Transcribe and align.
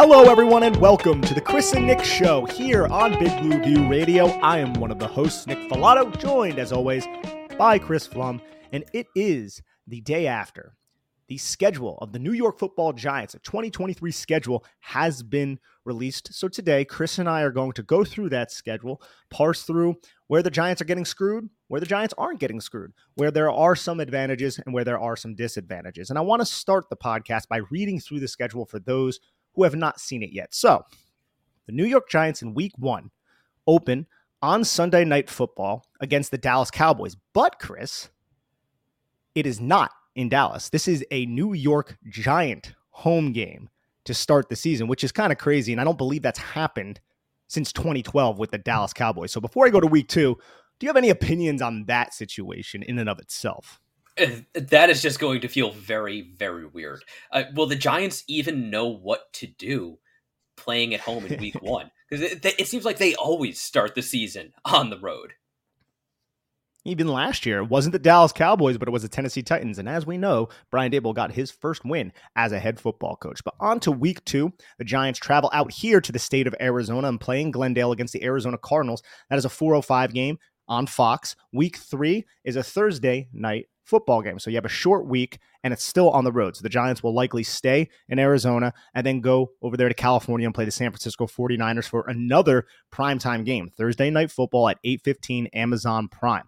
Hello, 0.00 0.30
everyone, 0.30 0.62
and 0.62 0.76
welcome 0.76 1.20
to 1.22 1.34
the 1.34 1.40
Chris 1.40 1.72
and 1.72 1.84
Nick 1.84 2.04
Show 2.04 2.46
here 2.46 2.86
on 2.86 3.18
Big 3.18 3.36
Blue 3.40 3.60
View 3.60 3.88
Radio. 3.88 4.26
I 4.26 4.58
am 4.58 4.74
one 4.74 4.92
of 4.92 5.00
the 5.00 5.08
hosts, 5.08 5.44
Nick 5.48 5.58
Falato, 5.68 6.16
joined 6.20 6.60
as 6.60 6.70
always 6.70 7.04
by 7.58 7.80
Chris 7.80 8.06
Pflum, 8.06 8.40
and 8.72 8.84
it 8.92 9.08
is 9.16 9.60
the 9.88 10.00
day 10.02 10.28
after 10.28 10.76
the 11.26 11.36
schedule 11.36 11.98
of 12.00 12.12
the 12.12 12.20
New 12.20 12.32
York 12.32 12.60
Football 12.60 12.92
Giants. 12.92 13.34
A 13.34 13.40
2023 13.40 14.12
schedule 14.12 14.64
has 14.78 15.24
been 15.24 15.58
released. 15.84 16.32
So 16.32 16.46
today, 16.46 16.84
Chris 16.84 17.18
and 17.18 17.28
I 17.28 17.42
are 17.42 17.50
going 17.50 17.72
to 17.72 17.82
go 17.82 18.04
through 18.04 18.28
that 18.28 18.52
schedule, 18.52 19.02
parse 19.30 19.64
through 19.64 19.96
where 20.28 20.44
the 20.44 20.50
Giants 20.50 20.80
are 20.80 20.84
getting 20.84 21.06
screwed, 21.06 21.48
where 21.66 21.80
the 21.80 21.86
Giants 21.86 22.14
aren't 22.16 22.38
getting 22.38 22.60
screwed, 22.60 22.92
where 23.16 23.32
there 23.32 23.50
are 23.50 23.74
some 23.74 23.98
advantages 23.98 24.60
and 24.64 24.72
where 24.72 24.84
there 24.84 25.00
are 25.00 25.16
some 25.16 25.34
disadvantages. 25.34 26.08
And 26.08 26.18
I 26.18 26.22
want 26.22 26.40
to 26.40 26.46
start 26.46 26.88
the 26.88 26.96
podcast 26.96 27.48
by 27.48 27.62
reading 27.72 27.98
through 27.98 28.20
the 28.20 28.28
schedule 28.28 28.64
for 28.64 28.78
those 28.78 29.18
who 29.58 29.64
have 29.64 29.74
not 29.74 29.98
seen 29.98 30.22
it 30.22 30.30
yet. 30.32 30.54
So, 30.54 30.84
the 31.66 31.72
New 31.72 31.84
York 31.84 32.08
Giants 32.08 32.42
in 32.42 32.54
week 32.54 32.72
one 32.78 33.10
open 33.66 34.06
on 34.40 34.62
Sunday 34.62 35.04
Night 35.04 35.28
Football 35.28 35.84
against 36.00 36.30
the 36.30 36.38
Dallas 36.38 36.70
Cowboys. 36.70 37.16
But, 37.32 37.58
Chris, 37.58 38.08
it 39.34 39.48
is 39.48 39.60
not 39.60 39.90
in 40.14 40.28
Dallas. 40.28 40.68
This 40.68 40.86
is 40.86 41.04
a 41.10 41.26
New 41.26 41.54
York 41.54 41.98
Giant 42.08 42.74
home 42.90 43.32
game 43.32 43.68
to 44.04 44.14
start 44.14 44.48
the 44.48 44.54
season, 44.54 44.86
which 44.86 45.02
is 45.02 45.10
kind 45.10 45.32
of 45.32 45.38
crazy. 45.38 45.72
And 45.72 45.80
I 45.80 45.84
don't 45.84 45.98
believe 45.98 46.22
that's 46.22 46.38
happened 46.38 47.00
since 47.48 47.72
2012 47.72 48.38
with 48.38 48.52
the 48.52 48.58
Dallas 48.58 48.92
Cowboys. 48.92 49.32
So, 49.32 49.40
before 49.40 49.66
I 49.66 49.70
go 49.70 49.80
to 49.80 49.88
week 49.88 50.06
two, 50.06 50.38
do 50.78 50.86
you 50.86 50.88
have 50.88 50.96
any 50.96 51.10
opinions 51.10 51.62
on 51.62 51.84
that 51.86 52.14
situation 52.14 52.84
in 52.84 53.00
and 53.00 53.08
of 53.08 53.18
itself? 53.18 53.80
That 54.54 54.90
is 54.90 55.02
just 55.02 55.20
going 55.20 55.40
to 55.42 55.48
feel 55.48 55.70
very, 55.70 56.22
very 56.22 56.66
weird. 56.66 57.04
Uh, 57.30 57.44
will 57.54 57.66
the 57.66 57.76
Giants 57.76 58.24
even 58.26 58.70
know 58.70 58.86
what 58.86 59.32
to 59.34 59.46
do 59.46 59.98
playing 60.56 60.94
at 60.94 61.00
home 61.00 61.26
in 61.26 61.40
week 61.40 61.54
one? 61.62 61.90
Because 62.08 62.32
it, 62.32 62.44
it, 62.58 62.68
seems 62.68 62.84
like 62.84 62.98
they 62.98 63.14
always 63.14 63.60
start 63.60 63.94
the 63.94 64.02
season 64.02 64.52
on 64.64 64.90
the 64.90 64.98
road. 64.98 65.34
Even 66.84 67.08
last 67.08 67.44
year, 67.44 67.58
it 67.58 67.68
wasn't 67.68 67.92
the 67.92 67.98
Dallas 67.98 68.32
Cowboys, 68.32 68.78
but 68.78 68.88
it 68.88 68.92
was 68.92 69.02
the 69.02 69.08
Tennessee 69.08 69.42
Titans. 69.42 69.78
And 69.78 69.88
as 69.88 70.06
we 70.06 70.16
know, 70.16 70.48
Brian 70.70 70.90
Daboll 70.90 71.14
got 71.14 71.32
his 71.32 71.50
first 71.50 71.84
win 71.84 72.12
as 72.34 72.52
a 72.52 72.58
head 72.58 72.80
football 72.80 73.16
coach. 73.16 73.44
But 73.44 73.54
on 73.60 73.78
to 73.80 73.92
week 73.92 74.24
two, 74.24 74.52
the 74.78 74.84
Giants 74.84 75.18
travel 75.18 75.50
out 75.52 75.70
here 75.70 76.00
to 76.00 76.12
the 76.12 76.18
state 76.18 76.46
of 76.46 76.54
Arizona 76.60 77.08
and 77.08 77.20
playing 77.20 77.50
Glendale 77.50 77.92
against 77.92 78.14
the 78.14 78.24
Arizona 78.24 78.56
Cardinals. 78.56 79.02
That 79.28 79.38
is 79.38 79.44
a 79.44 79.50
405 79.50 80.14
game 80.14 80.38
on 80.66 80.86
Fox. 80.86 81.36
Week 81.52 81.76
three 81.76 82.24
is 82.44 82.56
a 82.56 82.62
Thursday 82.62 83.28
night 83.32 83.66
football 83.88 84.20
game. 84.22 84.38
So 84.38 84.50
you 84.50 84.56
have 84.56 84.64
a 84.64 84.68
short 84.68 85.06
week 85.06 85.38
and 85.64 85.72
it's 85.72 85.84
still 85.84 86.10
on 86.10 86.24
the 86.24 86.32
road. 86.32 86.56
So 86.56 86.62
the 86.62 86.68
Giants 86.68 87.02
will 87.02 87.14
likely 87.14 87.42
stay 87.42 87.88
in 88.08 88.18
Arizona 88.18 88.72
and 88.94 89.06
then 89.06 89.20
go 89.20 89.50
over 89.62 89.76
there 89.76 89.88
to 89.88 89.94
California 89.94 90.46
and 90.46 90.54
play 90.54 90.66
the 90.66 90.70
San 90.70 90.90
Francisco 90.90 91.26
49ers 91.26 91.88
for 91.88 92.04
another 92.08 92.66
primetime 92.92 93.44
game. 93.44 93.70
Thursday 93.76 94.10
night 94.10 94.30
football 94.30 94.68
at 94.68 94.78
8:15 94.84 95.48
Amazon 95.54 96.08
Prime. 96.08 96.44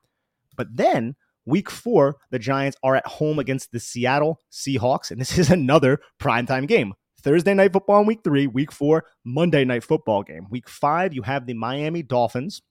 But 0.56 0.76
then 0.76 1.16
week 1.46 1.70
4, 1.70 2.16
the 2.30 2.38
Giants 2.38 2.76
are 2.82 2.96
at 2.96 3.06
home 3.06 3.38
against 3.38 3.72
the 3.72 3.80
Seattle 3.80 4.38
Seahawks 4.52 5.10
and 5.10 5.20
this 5.20 5.38
is 5.38 5.50
another 5.50 6.00
primetime 6.20 6.68
game. 6.68 6.94
Thursday 7.22 7.54
night 7.54 7.72
football 7.72 8.00
in 8.00 8.06
week 8.06 8.20
3, 8.24 8.46
week 8.46 8.72
4, 8.72 9.04
Monday 9.24 9.64
night 9.64 9.84
football 9.84 10.22
game. 10.22 10.46
Week 10.50 10.68
5, 10.68 11.12
you 11.14 11.22
have 11.22 11.46
the 11.46 11.54
Miami 11.54 12.02
Dolphins 12.02 12.62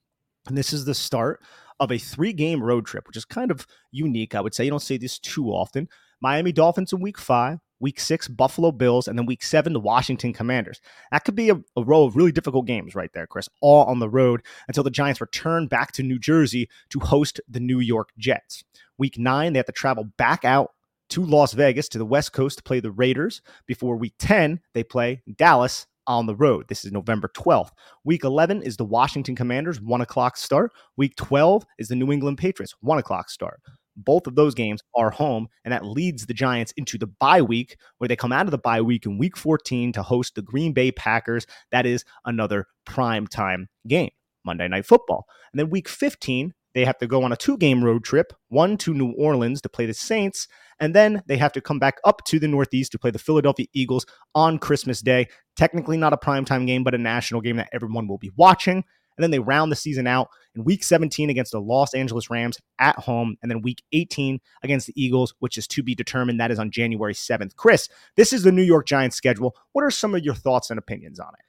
and 0.48 0.56
this 0.56 0.72
is 0.72 0.84
the 0.84 0.94
start 0.94 1.40
of 1.78 1.90
a 1.90 1.98
three 1.98 2.32
game 2.32 2.62
road 2.62 2.86
trip, 2.86 3.06
which 3.06 3.16
is 3.16 3.24
kind 3.24 3.50
of 3.50 3.66
unique. 3.90 4.34
I 4.34 4.40
would 4.40 4.54
say 4.54 4.64
you 4.64 4.70
don't 4.70 4.80
see 4.80 4.98
this 4.98 5.18
too 5.18 5.48
often. 5.48 5.88
Miami 6.20 6.52
Dolphins 6.52 6.92
in 6.92 7.00
week 7.00 7.18
five, 7.18 7.58
week 7.80 7.98
six, 7.98 8.28
Buffalo 8.28 8.70
Bills, 8.70 9.08
and 9.08 9.18
then 9.18 9.24
week 9.24 9.42
seven, 9.42 9.72
the 9.72 9.80
Washington 9.80 10.34
Commanders. 10.34 10.80
That 11.10 11.24
could 11.24 11.34
be 11.34 11.48
a, 11.48 11.54
a, 11.76 11.82
row 11.82 12.04
of 12.04 12.14
really 12.14 12.32
difficult 12.32 12.66
games 12.66 12.94
right 12.94 13.10
there, 13.14 13.26
Chris, 13.26 13.48
all 13.62 13.86
on 13.86 13.98
the 13.98 14.08
road 14.08 14.42
until 14.68 14.84
the 14.84 14.90
Giants 14.90 15.20
return 15.20 15.66
back 15.66 15.92
to 15.92 16.02
New 16.02 16.18
Jersey 16.18 16.68
to 16.90 17.00
host 17.00 17.40
the 17.48 17.60
New 17.60 17.80
York 17.80 18.10
Jets. 18.18 18.64
Week 18.98 19.18
nine, 19.18 19.54
they 19.54 19.58
have 19.58 19.66
to 19.66 19.72
travel 19.72 20.04
back 20.18 20.44
out 20.44 20.72
to 21.08 21.24
Las 21.24 21.54
Vegas 21.54 21.88
to 21.88 21.98
the 21.98 22.04
West 22.04 22.32
Coast 22.32 22.58
to 22.58 22.62
play 22.62 22.80
the 22.80 22.90
Raiders. 22.90 23.40
Before 23.66 23.96
week 23.96 24.14
10, 24.18 24.60
they 24.74 24.84
play 24.84 25.22
Dallas 25.36 25.86
on 26.06 26.26
the 26.26 26.34
road. 26.34 26.66
This 26.68 26.84
is 26.84 26.92
November 26.92 27.30
12th. 27.34 27.70
Week 28.04 28.24
11 28.24 28.62
is 28.62 28.76
the 28.76 28.84
Washington 28.84 29.36
Commanders, 29.36 29.80
1 29.80 30.00
o'clock 30.00 30.36
start. 30.36 30.72
Week 30.96 31.14
12 31.16 31.64
is 31.78 31.88
the 31.88 31.96
New 31.96 32.12
England 32.12 32.38
Patriots, 32.38 32.74
1 32.80 32.98
o'clock 32.98 33.30
start. 33.30 33.60
Both 33.96 34.26
of 34.26 34.34
those 34.34 34.54
games 34.54 34.80
are 34.94 35.10
home, 35.10 35.48
and 35.64 35.72
that 35.72 35.84
leads 35.84 36.26
the 36.26 36.34
Giants 36.34 36.72
into 36.76 36.96
the 36.96 37.06
bye 37.06 37.42
week, 37.42 37.76
where 37.98 38.08
they 38.08 38.16
come 38.16 38.32
out 38.32 38.46
of 38.46 38.50
the 38.50 38.58
bye 38.58 38.80
week 38.80 39.04
in 39.04 39.18
week 39.18 39.36
14 39.36 39.92
to 39.92 40.02
host 40.02 40.34
the 40.34 40.42
Green 40.42 40.72
Bay 40.72 40.90
Packers. 40.90 41.46
That 41.70 41.86
is 41.86 42.04
another 42.24 42.66
prime 42.86 43.26
time 43.26 43.68
game, 43.86 44.10
Monday 44.44 44.68
Night 44.68 44.86
Football. 44.86 45.26
And 45.52 45.58
then 45.58 45.70
week 45.70 45.88
15, 45.88 46.54
they 46.74 46.84
have 46.84 46.98
to 46.98 47.06
go 47.06 47.22
on 47.22 47.32
a 47.32 47.36
two 47.36 47.56
game 47.56 47.84
road 47.84 48.04
trip, 48.04 48.32
one 48.48 48.76
to 48.78 48.94
New 48.94 49.12
Orleans 49.12 49.60
to 49.62 49.68
play 49.68 49.86
the 49.86 49.94
Saints, 49.94 50.48
and 50.78 50.94
then 50.94 51.22
they 51.26 51.36
have 51.36 51.52
to 51.52 51.60
come 51.60 51.78
back 51.78 51.98
up 52.04 52.24
to 52.26 52.38
the 52.38 52.48
Northeast 52.48 52.92
to 52.92 52.98
play 52.98 53.10
the 53.10 53.18
Philadelphia 53.18 53.66
Eagles 53.72 54.06
on 54.34 54.58
Christmas 54.58 55.00
Day. 55.00 55.28
Technically 55.56 55.96
not 55.96 56.12
a 56.12 56.16
primetime 56.16 56.66
game, 56.66 56.84
but 56.84 56.94
a 56.94 56.98
national 56.98 57.40
game 57.40 57.56
that 57.56 57.68
everyone 57.72 58.08
will 58.08 58.18
be 58.18 58.30
watching. 58.36 58.84
And 59.16 59.22
then 59.22 59.32
they 59.32 59.38
round 59.38 59.70
the 59.70 59.76
season 59.76 60.06
out 60.06 60.28
in 60.54 60.64
week 60.64 60.82
17 60.82 61.28
against 61.28 61.52
the 61.52 61.60
Los 61.60 61.92
Angeles 61.92 62.30
Rams 62.30 62.58
at 62.78 62.96
home, 62.96 63.36
and 63.42 63.50
then 63.50 63.60
week 63.60 63.82
18 63.92 64.40
against 64.62 64.86
the 64.86 64.94
Eagles, 64.96 65.34
which 65.40 65.58
is 65.58 65.66
to 65.68 65.82
be 65.82 65.94
determined. 65.94 66.40
That 66.40 66.50
is 66.50 66.58
on 66.58 66.70
January 66.70 67.12
7th. 67.12 67.54
Chris, 67.56 67.88
this 68.16 68.32
is 68.32 68.44
the 68.44 68.52
New 68.52 68.62
York 68.62 68.86
Giants 68.86 69.16
schedule. 69.16 69.54
What 69.72 69.84
are 69.84 69.90
some 69.90 70.14
of 70.14 70.24
your 70.24 70.34
thoughts 70.34 70.70
and 70.70 70.78
opinions 70.78 71.20
on 71.20 71.28
it? 71.38 71.44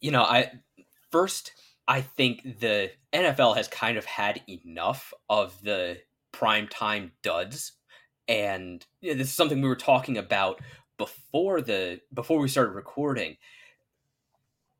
You 0.00 0.10
know, 0.10 0.22
I 0.22 0.50
first 1.10 1.52
I 1.90 2.02
think 2.02 2.60
the 2.60 2.92
NFL 3.12 3.56
has 3.56 3.66
kind 3.66 3.98
of 3.98 4.04
had 4.04 4.40
enough 4.48 5.12
of 5.28 5.60
the 5.60 5.98
prime 6.30 6.68
time 6.68 7.10
duds, 7.20 7.72
and 8.28 8.86
this 9.02 9.26
is 9.26 9.32
something 9.32 9.60
we 9.60 9.68
were 9.68 9.74
talking 9.74 10.16
about 10.16 10.60
before 10.98 11.60
the 11.60 12.00
before 12.14 12.38
we 12.38 12.46
started 12.46 12.76
recording. 12.76 13.38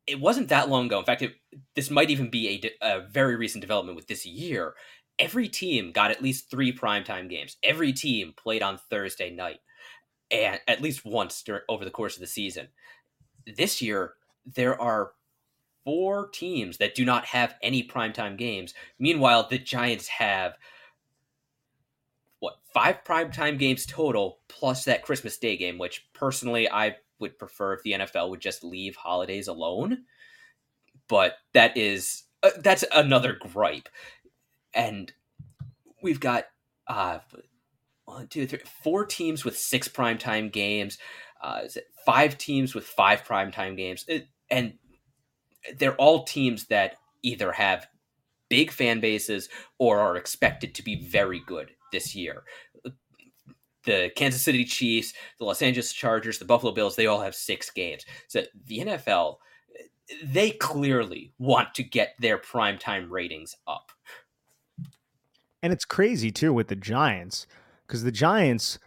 It 0.07 0.21
wasn't 0.21 0.47
that 0.47 0.69
long 0.69 0.85
ago. 0.85 0.99
In 0.99 1.05
fact, 1.05 1.21
it, 1.21 1.33
this 1.75 1.91
might 1.91 2.09
even 2.09 2.29
be 2.29 2.71
a, 2.81 2.99
a 2.99 3.01
very 3.01 3.35
recent 3.35 3.59
development 3.59 3.97
with 3.97 4.07
this 4.07 4.25
year. 4.25 4.75
Every 5.19 5.49
team 5.49 5.91
got 5.91 6.11
at 6.11 6.23
least 6.23 6.49
three 6.49 6.71
primetime 6.71 7.29
games. 7.29 7.57
Every 7.61 7.91
team 7.91 8.33
played 8.37 8.63
on 8.63 8.77
Thursday 8.89 9.31
night, 9.31 9.59
and 10.31 10.61
at 10.65 10.81
least 10.81 11.03
once 11.03 11.43
during, 11.43 11.63
over 11.67 11.83
the 11.83 11.91
course 11.91 12.15
of 12.15 12.21
the 12.21 12.27
season. 12.27 12.69
This 13.45 13.81
year, 13.81 14.13
there 14.45 14.81
are 14.81 15.11
four 15.83 16.29
teams 16.29 16.77
that 16.77 16.95
do 16.95 17.05
not 17.05 17.25
have 17.25 17.55
any 17.61 17.83
primetime 17.83 18.37
games. 18.37 18.73
Meanwhile, 18.99 19.47
the 19.49 19.57
Giants 19.57 20.07
have 20.07 20.57
what 22.39 22.55
five 22.73 23.03
primetime 23.03 23.57
games 23.57 23.85
total 23.85 24.39
plus 24.47 24.85
that 24.85 25.03
Christmas 25.03 25.37
Day 25.37 25.57
game, 25.57 25.77
which 25.77 26.07
personally 26.13 26.69
I 26.69 26.95
would 27.19 27.37
prefer 27.37 27.73
if 27.73 27.83
the 27.83 27.93
NFL 27.93 28.29
would 28.29 28.41
just 28.41 28.63
leave 28.63 28.95
holidays 28.95 29.47
alone. 29.47 30.03
But 31.07 31.35
that 31.53 31.77
is 31.77 32.23
uh, 32.43 32.49
that's 32.59 32.83
another 32.93 33.37
gripe, 33.39 33.89
and 34.73 35.11
we've 36.01 36.19
got 36.19 36.45
uh, 36.87 37.19
one, 38.05 38.27
two, 38.27 38.47
three, 38.47 38.61
four 38.83 39.05
teams 39.05 39.45
with 39.45 39.57
six 39.57 39.87
primetime 39.87 40.51
games. 40.51 40.97
Uh, 41.41 41.61
is 41.65 41.75
it 41.75 41.85
five 42.05 42.37
teams 42.37 42.73
with 42.75 42.85
five 42.85 43.23
primetime 43.23 43.75
games? 43.75 44.05
It, 44.07 44.27
and 44.49 44.73
they're 45.77 45.95
all 45.95 46.23
teams 46.23 46.65
that 46.67 46.97
either 47.23 47.51
have 47.51 47.87
big 48.49 48.71
fan 48.71 48.99
bases 48.99 49.49
or 49.77 49.99
are 49.99 50.17
expected 50.17 50.75
to 50.75 50.83
be 50.83 51.03
very 51.03 51.41
good 51.45 51.71
this 51.91 52.15
year. 52.15 52.43
The 53.85 54.11
Kansas 54.15 54.41
City 54.41 54.65
Chiefs, 54.65 55.13
the 55.39 55.45
Los 55.45 55.61
Angeles 55.61 55.91
Chargers, 55.91 56.37
the 56.37 56.45
Buffalo 56.45 56.71
Bills, 56.71 56.95
they 56.95 57.07
all 57.07 57.21
have 57.21 57.33
six 57.33 57.71
games. 57.71 58.05
So 58.27 58.43
the 58.67 58.79
NFL, 58.79 59.37
they 60.23 60.51
clearly 60.51 61.33
want 61.39 61.73
to 61.75 61.83
get 61.83 62.15
their 62.19 62.37
primetime 62.37 63.09
ratings 63.09 63.55
up. 63.67 63.91
And 65.63 65.71
it's 65.71 65.85
crazy 65.85 66.31
too 66.31 66.53
with 66.53 66.67
the 66.67 66.75
Giants 66.75 67.47
because 67.87 68.03
the 68.03 68.11
Giants, 68.11 68.79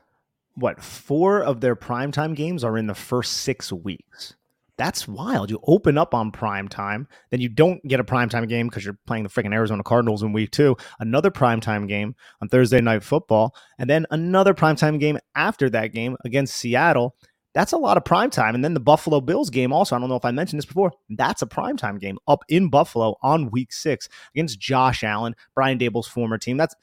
what, 0.55 0.82
four 0.82 1.43
of 1.43 1.61
their 1.61 1.75
primetime 1.75 2.37
games 2.37 2.62
are 2.62 2.76
in 2.76 2.87
the 2.87 2.94
first 2.94 3.32
six 3.38 3.73
weeks 3.73 4.35
That's 4.76 5.06
wild. 5.06 5.50
You 5.50 5.61
open 5.67 5.97
up 5.97 6.15
on 6.15 6.32
prime 6.32 6.69
time, 6.69 7.06
then 7.31 7.41
you 7.41 7.49
don't 7.49 7.87
get 7.87 8.00
a 8.00 8.05
prime 8.05 8.29
time 8.29 8.47
game 8.47 8.67
because 8.69 8.85
you're 8.85 8.99
playing 9.06 9.23
the 9.23 9.29
freaking 9.29 9.55
Arizona 9.55 9.85
Cardinals 9.85 10.23
in 10.23 10.32
week 10.32 10.50
two. 10.50 10.76
Another 10.99 11.31
prime 11.31 11.61
time 11.61 11.87
game 11.87 12.17
on 12.43 12.49
Thursday 12.49 12.81
night 12.81 13.05
football, 13.05 13.55
and 13.79 13.88
then 13.88 14.05
another 14.11 14.53
prime 14.53 14.75
time 14.75 14.99
game 14.99 15.19
after 15.37 15.71
that 15.71 15.93
game 15.93 16.17
against 16.25 16.56
Seattle. 16.56 17.15
That's 17.55 17.71
a 17.71 17.79
lot 17.79 17.97
of 17.97 18.05
prime 18.05 18.31
time. 18.31 18.56
And 18.56 18.65
then 18.65 18.75
the 18.75 18.81
Buffalo 18.81 19.21
Bills 19.21 19.49
game, 19.49 19.73
also, 19.73 19.94
I 19.94 20.00
don't 20.00 20.09
know 20.09 20.17
if 20.17 20.25
I 20.25 20.32
mentioned 20.32 20.59
this 20.59 20.67
before, 20.67 20.91
that's 21.11 21.41
a 21.41 21.47
prime 21.47 21.76
time 21.76 21.99
game 21.99 22.19
up 22.26 22.41
in 22.49 22.69
Buffalo 22.69 23.15
on 23.23 23.53
week 23.53 23.73
six 23.73 24.09
against 24.35 24.59
Josh 24.59 25.05
Allen, 25.05 25.37
Brian 25.55 25.79
Daboll's 25.79 26.09
former 26.09 26.37
team. 26.37 26.56
That's 26.56 26.75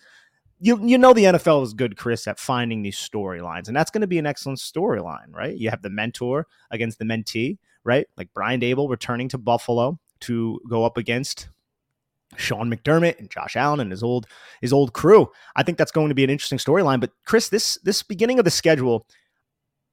you 0.62 0.80
you 0.82 0.98
know 0.98 1.12
the 1.12 1.24
NFL 1.24 1.64
is 1.64 1.74
good, 1.74 1.98
Chris, 1.98 2.28
at 2.28 2.40
finding 2.40 2.84
these 2.84 2.98
storylines, 2.98 3.68
and 3.68 3.76
that's 3.76 3.92
going 3.92 4.02
to 4.02 4.08
be 4.08 4.20
an 4.20 4.28
excellent 4.28 4.60
storyline, 4.60 5.34
right? 5.34 5.58
You 5.58 5.72
have 5.72 5.82
the 5.82 5.90
mentor 5.90 6.48
against 6.70 7.00
the 7.00 7.06
mentee, 7.06 7.58
right? 7.84 8.08
Like 8.18 8.30
Brian 8.34 8.60
Daboll 8.60 8.90
returning 8.90 9.30
to 9.30 9.38
Buffalo 9.38 10.00
to 10.22 10.60
go 10.70 10.86
up 10.86 10.98
against 10.98 11.50
Sean 12.38 12.74
McDermott 12.74 13.20
and 13.20 13.30
Josh 13.30 13.56
Allen 13.56 13.80
and 13.80 13.92
his 13.92 14.04
old 14.04 14.28
his 14.62 14.74
old 14.74 14.94
crew. 14.94 15.30
I 15.56 15.64
think 15.64 15.78
that's 15.78 15.92
going 15.92 16.10
to 16.10 16.16
be 16.16 16.24
an 16.24 16.30
interesting 16.30 16.58
storyline. 16.58 17.00
But 17.00 17.12
Chris, 17.26 17.50
this 17.50 17.78
this 17.84 18.04
beginning 18.04 18.40
of 18.40 18.46
the 18.46 18.52
schedule, 18.52 19.06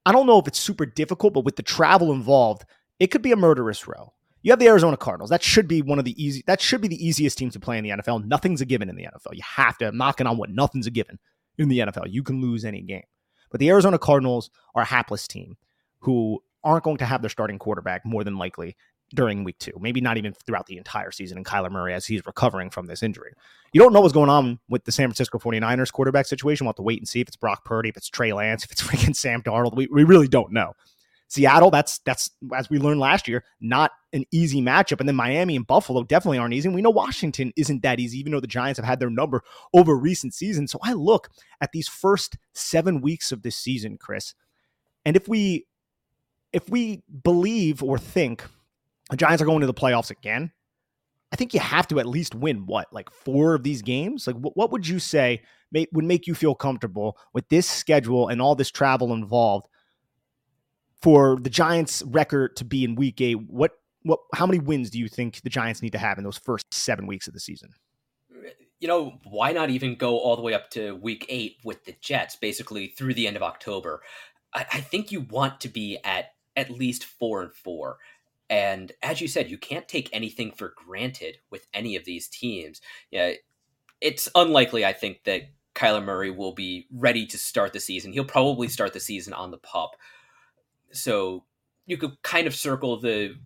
I 0.07 0.13
don't 0.13 0.27
know 0.27 0.39
if 0.39 0.47
it's 0.47 0.59
super 0.59 0.87
difficult, 0.87 1.35
but 1.35 1.45
with 1.45 1.57
the 1.57 1.63
travel 1.63 2.13
involved, 2.13 2.65
it 3.01 3.09
could 3.09 3.23
be 3.23 3.33
a 3.33 3.37
murderous 3.37 3.87
row. 3.87 4.13
You 4.43 4.53
have 4.53 4.61
the 4.61 4.69
Arizona 4.69 4.97
Cardinals. 4.97 5.31
That 5.31 5.43
should 5.43 5.67
be 5.67 5.83
one 5.83 5.99
of 5.99 6.05
the 6.05 6.23
easy. 6.23 6.45
That 6.47 6.61
should 6.61 6.81
be 6.81 6.89
the 6.89 7.05
easiest 7.05 7.39
team 7.39 7.51
to 7.51 7.61
play 7.61 7.77
in 7.77 7.85
the 7.85 7.91
NFL. 7.91 8.25
Nothing's 8.25 8.61
a 8.61 8.67
given 8.67 8.89
in 8.89 8.97
the 8.97 9.05
NFL. 9.05 9.35
You 9.35 9.43
have 9.45 9.77
to. 9.79 9.89
I'm 9.89 9.97
knocking 9.97 10.27
on 10.27 10.37
what 10.37 10.51
nothing's 10.51 10.87
a 10.87 10.91
given 10.91 11.19
in 11.59 11.69
the 11.69 11.81
NFL. 11.81 12.11
You 12.11 12.23
can 12.23 12.41
lose 12.41 12.65
any 12.65 12.83
game, 12.83 13.03
but 13.51 13.59
the 13.59 13.69
Arizona 13.69 13.99
Cardinals 13.99 14.51
are 14.75 14.83
a 14.83 14.87
hapless 14.87 15.27
team 15.27 15.57
who 16.01 16.41
aren't 16.65 16.85
going 16.85 16.99
to 16.99 17.05
have 17.05 17.23
their 17.23 17.31
starting 17.31 17.59
quarterback 17.59 18.05
more 18.05 18.25
than 18.25 18.37
likely 18.37 18.77
during 19.15 19.43
week 19.45 19.59
two, 19.59 19.73
maybe 19.81 20.01
not 20.01 20.19
even 20.19 20.33
throughout 20.33 20.67
the 20.67 20.77
entire 20.77 21.11
season. 21.11 21.39
And 21.39 21.47
Kyler 21.47 21.71
Murray, 21.71 21.95
as 21.95 22.07
he's 22.07 22.27
recovering 22.27 22.71
from 22.71 22.87
this 22.87 23.03
injury, 23.03 23.33
you 23.73 23.81
don't 23.81 23.93
know 23.93 24.01
what's 24.01 24.13
going 24.13 24.29
on 24.29 24.59
with 24.69 24.85
the 24.85 24.93
San 24.93 25.09
Francisco 25.09 25.39
49ers 25.39 25.93
quarterback 25.93 26.27
situation. 26.27 26.67
We'll 26.67 26.71
have 26.71 26.77
to 26.77 26.83
wait 26.83 26.99
and 26.99 27.09
see 27.09 27.21
if 27.21 27.29
it's 27.29 27.37
Brock 27.37 27.65
Purdy, 27.65 27.89
if 27.89 27.97
it's 27.97 28.09
Trey 28.09 28.33
Lance, 28.33 28.65
if 28.65 28.73
it's 28.73 28.83
freaking 28.83 29.17
Sam 29.17 29.43
Darnold. 29.43 29.77
We, 29.77 29.89
we 29.91 30.05
really 30.05 30.29
don't 30.29 30.53
know. 30.53 30.75
Seattle, 31.31 31.71
that's 31.71 31.99
that's 32.01 32.31
as 32.57 32.71
we 32.71 32.79
learned 32.79 33.01
last 33.01 33.29
year, 33.29 33.45
not 33.61 33.91
an 34.15 34.25
easy 34.33 34.63
matchup. 34.63 34.99
And 34.99 35.07
then 35.07 35.17
Miami 35.17 35.57
and 35.57 35.67
Buffalo 35.67 36.03
definitely 36.03 36.39
aren't 36.39 36.55
easy. 36.55 36.69
And 36.69 36.75
we 36.75 36.81
know 36.81 36.89
Washington 36.89 37.53
isn't 37.55 37.83
that 37.83 38.01
easy, 38.01 38.19
even 38.19 38.33
though 38.33 38.41
the 38.41 38.47
Giants 38.47 38.79
have 38.79 38.87
had 38.87 38.99
their 38.99 39.11
number 39.11 39.43
over 39.75 39.95
recent 39.95 40.33
seasons. 40.33 40.73
So 40.73 40.79
I 40.83 40.95
look 40.95 41.29
at 41.61 41.73
these 41.73 41.87
first 41.87 42.39
seven 42.55 43.03
weeks 43.03 43.31
of 43.31 43.43
this 43.43 43.57
season, 43.57 43.99
Chris, 43.99 44.35
and 45.05 45.17
if 45.17 45.29
we 45.29 45.67
if 46.53 46.69
we 46.69 47.03
believe 47.23 47.83
or 47.83 47.99
think 47.99 48.45
the 49.11 49.17
Giants 49.17 49.43
are 49.43 49.47
going 49.47 49.61
to 49.61 49.67
the 49.67 49.75
playoffs 49.75 50.11
again, 50.11 50.53
I 51.33 51.37
think 51.37 51.53
you 51.53 51.61
have 51.61 51.87
to 51.89 52.01
at 52.01 52.07
least 52.07 52.35
win 52.35 52.67
what, 52.67 52.93
like 52.93 53.11
four 53.11 53.55
of 53.55 53.63
these 53.63 53.83
games? 53.83 54.27
Like, 54.27 54.37
what, 54.37 54.57
what 54.57 54.73
would 54.73 54.89
you 54.89 54.99
say 54.99 55.43
may, 55.71 55.87
would 55.93 56.05
make 56.05 56.27
you 56.27 56.35
feel 56.35 56.55
comfortable 56.55 57.19
with 57.35 57.49
this 57.49 57.69
schedule 57.69 58.29
and 58.29 58.41
all 58.41 58.55
this 58.55 58.71
travel 58.71 59.13
involved 59.13 59.69
for 61.03 61.39
the 61.41 61.51
Giants' 61.51 62.03
record 62.07 62.57
to 62.57 62.65
be 62.65 62.83
in 62.83 62.95
Week 62.95 63.21
Eight? 63.21 63.37
What, 63.47 63.73
what, 64.03 64.21
how 64.35 64.47
many 64.47 64.59
wins 64.59 64.91
do 64.91 64.99
you 64.99 65.09
think 65.09 65.43
the 65.43 65.51
Giants 65.51 65.83
need 65.83 65.93
to 65.93 65.99
have 65.99 66.17
in 66.17 66.25
those 66.25 66.39
first 66.39 66.73
seven 66.73 67.07
weeks 67.07 67.29
of 67.29 67.35
the 67.35 67.41
season? 67.41 67.71
You 68.81 68.89
know, 68.89 69.19
why 69.25 69.53
not 69.53 69.71
even 69.71 69.97
go 69.97 70.19
all 70.19 70.37
the 70.37 70.43
way 70.43 70.55
up 70.55 70.71
to 70.71 70.95
Week 70.97 71.27
Eight 71.29 71.57
with 71.65 71.85
the 71.85 71.97
Jets, 72.01 72.37
basically 72.37 72.95
through 72.97 73.15
the 73.15 73.27
end 73.27 73.37
of 73.37 73.43
October? 73.43 74.01
I, 74.55 74.61
I 74.73 74.81
think 74.81 75.13
you 75.13 75.23
want 75.23 75.61
to 75.61 75.69
be 75.69 75.99
at 76.05 76.31
at 76.59 76.69
least 76.71 77.05
four 77.05 77.41
and 77.41 77.55
four. 77.55 77.99
And 78.51 78.93
as 79.03 79.21
you 79.21 79.29
said, 79.29 79.49
you 79.49 79.57
can't 79.57 79.87
take 79.87 80.11
anything 80.13 80.51
for 80.51 80.75
granted 80.77 81.39
with 81.51 81.67
any 81.73 81.95
of 81.97 82.05
these 82.05 82.29
teams. 82.29 82.81
Yeah, 83.11 83.35
it's 84.01 84.29
unlikely, 84.35 84.85
I 84.85 84.93
think, 84.93 85.23
that 85.25 85.43
Kyler 85.75 86.05
Murray 86.05 86.31
will 86.31 86.53
be 86.53 86.89
ready 86.93 87.25
to 87.27 87.39
start 87.39 87.73
the 87.73 87.81
season. 87.81 88.13
He'll 88.13 88.25
probably 88.25 88.67
start 88.69 88.93
the 88.93 89.01
season 89.01 89.33
on 89.33 89.53
the 89.53 89.59
pup. 89.59 89.93
So 90.91 91.45
you 91.87 91.97
could 91.97 92.21
kind 92.23 92.49
of 92.49 92.55
circle 92.55 92.99
the 92.99 93.37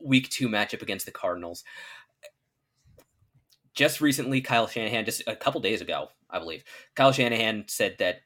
week 0.00 0.28
two 0.28 0.48
matchup 0.48 0.82
against 0.82 1.06
the 1.06 1.12
Cardinals. 1.12 1.64
Just 3.72 4.02
recently, 4.02 4.42
Kyle 4.42 4.66
Shanahan, 4.66 5.06
just 5.06 5.22
a 5.26 5.36
couple 5.36 5.60
days 5.62 5.80
ago, 5.80 6.08
I 6.28 6.38
believe, 6.38 6.64
Kyle 6.94 7.12
Shanahan 7.12 7.64
said 7.68 7.96
that 8.00 8.16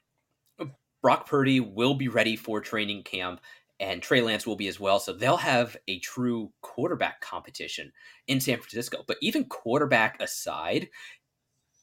Brock 1.02 1.28
Purdy 1.28 1.60
will 1.60 1.94
be 1.94 2.08
ready 2.08 2.36
for 2.36 2.60
training 2.60 3.02
camp 3.02 3.40
and 3.82 4.00
Trey 4.00 4.20
Lance 4.20 4.46
will 4.46 4.54
be 4.54 4.68
as 4.68 4.78
well. 4.78 5.00
So 5.00 5.12
they'll 5.12 5.36
have 5.36 5.76
a 5.88 5.98
true 5.98 6.52
quarterback 6.60 7.20
competition 7.20 7.92
in 8.28 8.40
San 8.40 8.58
Francisco. 8.58 9.02
But 9.06 9.16
even 9.20 9.44
quarterback 9.44 10.22
aside, 10.22 10.88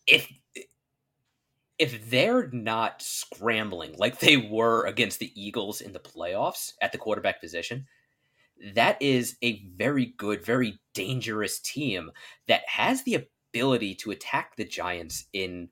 if 0.08 0.32
if 1.78 2.10
they're 2.10 2.50
not 2.52 3.02
scrambling 3.02 3.96
like 3.98 4.20
they 4.20 4.38
were 4.38 4.86
against 4.86 5.20
the 5.20 5.32
Eagles 5.36 5.82
in 5.82 5.92
the 5.92 6.00
playoffs 6.00 6.74
at 6.82 6.94
the 6.94 6.98
quarterback 6.98 7.42
position, 7.42 7.86
that 8.74 9.02
is 9.02 9.36
a 9.42 9.66
very 9.76 10.14
good, 10.18 10.44
very 10.44 10.80
dangerous 10.94 11.60
team 11.60 12.12
that 12.48 12.62
has 12.68 13.04
the 13.04 13.28
ability 13.54 13.96
to 13.96 14.12
attack 14.12 14.56
the 14.56 14.66
Giants 14.66 15.26
in 15.34 15.70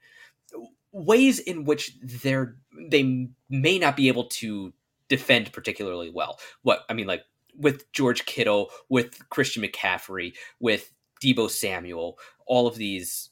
ways 0.91 1.39
in 1.39 1.63
which 1.63 1.97
they're 2.01 2.57
they 2.89 3.29
may 3.50 3.79
not 3.79 3.95
be 3.95 4.09
able 4.09 4.25
to 4.25 4.74
defend 5.09 5.54
particularly 5.54 6.09
well. 6.09 6.39
What 6.63 6.81
I 6.89 6.94
mean, 6.94 7.07
like 7.07 7.24
with 7.57 7.92
George 7.92 8.25
Kittle, 8.25 8.69
with 8.89 9.27
Christian 9.30 9.63
McCaffrey, 9.63 10.33
with 10.59 10.94
Deebo 11.24 11.50
Samuel, 11.50 12.18
all 12.45 12.68
of 12.68 12.75
these 12.75 13.30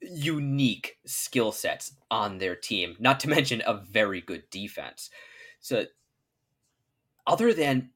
unique 0.00 0.98
skill 1.06 1.52
sets 1.52 1.94
on 2.10 2.38
their 2.38 2.56
team, 2.56 2.96
not 2.98 3.20
to 3.20 3.28
mention 3.28 3.62
a 3.66 3.74
very 3.74 4.20
good 4.20 4.48
defense. 4.50 5.10
So, 5.60 5.84
other 7.26 7.52
than 7.52 7.90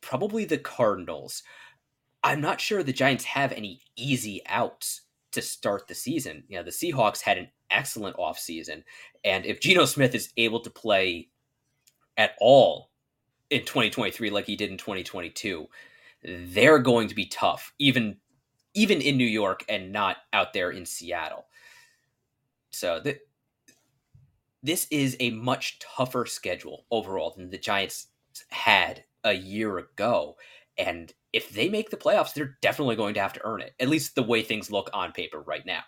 probably 0.00 0.44
the 0.44 0.58
Cardinals, 0.58 1.42
I'm 2.22 2.40
not 2.40 2.60
sure 2.60 2.82
the 2.82 2.92
Giants 2.92 3.24
have 3.24 3.52
any 3.52 3.80
easy 3.96 4.42
outs 4.46 5.02
to 5.32 5.42
start 5.42 5.86
the 5.86 5.94
season. 5.94 6.44
You 6.48 6.56
know, 6.56 6.62
the 6.64 6.70
Seahawks 6.70 7.20
had 7.20 7.38
an 7.38 7.48
excellent 7.70 8.16
offseason, 8.16 8.82
and 9.24 9.44
if 9.44 9.60
Geno 9.60 9.84
Smith 9.84 10.14
is 10.14 10.32
able 10.36 10.60
to 10.60 10.70
play 10.70 11.28
at 12.18 12.32
all 12.40 12.90
in 13.48 13.60
2023 13.60 14.28
like 14.28 14.44
he 14.44 14.56
did 14.56 14.70
in 14.70 14.76
2022, 14.76 15.66
they're 16.22 16.80
going 16.80 17.08
to 17.08 17.14
be 17.14 17.24
tough, 17.24 17.72
even 17.78 18.18
even 18.74 19.00
in 19.00 19.16
New 19.16 19.24
York 19.24 19.64
and 19.68 19.92
not 19.92 20.18
out 20.32 20.52
there 20.52 20.70
in 20.70 20.84
Seattle. 20.84 21.46
So 22.70 23.00
the, 23.00 23.18
this 24.62 24.86
is 24.90 25.16
a 25.20 25.30
much 25.30 25.78
tougher 25.78 26.26
schedule 26.26 26.84
overall 26.90 27.34
than 27.36 27.50
the 27.50 27.58
Giants 27.58 28.08
had 28.50 29.04
a 29.24 29.32
year 29.32 29.78
ago. 29.78 30.36
And 30.76 31.12
if 31.32 31.50
they 31.50 31.68
make 31.68 31.90
the 31.90 31.96
playoffs, 31.96 32.34
they're 32.34 32.56
definitely 32.60 32.96
going 32.96 33.14
to 33.14 33.20
have 33.20 33.32
to 33.32 33.44
earn 33.44 33.62
it, 33.62 33.74
at 33.80 33.88
least 33.88 34.14
the 34.14 34.22
way 34.22 34.42
things 34.42 34.70
look 34.70 34.90
on 34.92 35.12
paper 35.12 35.40
right 35.40 35.64
now. 35.64 35.82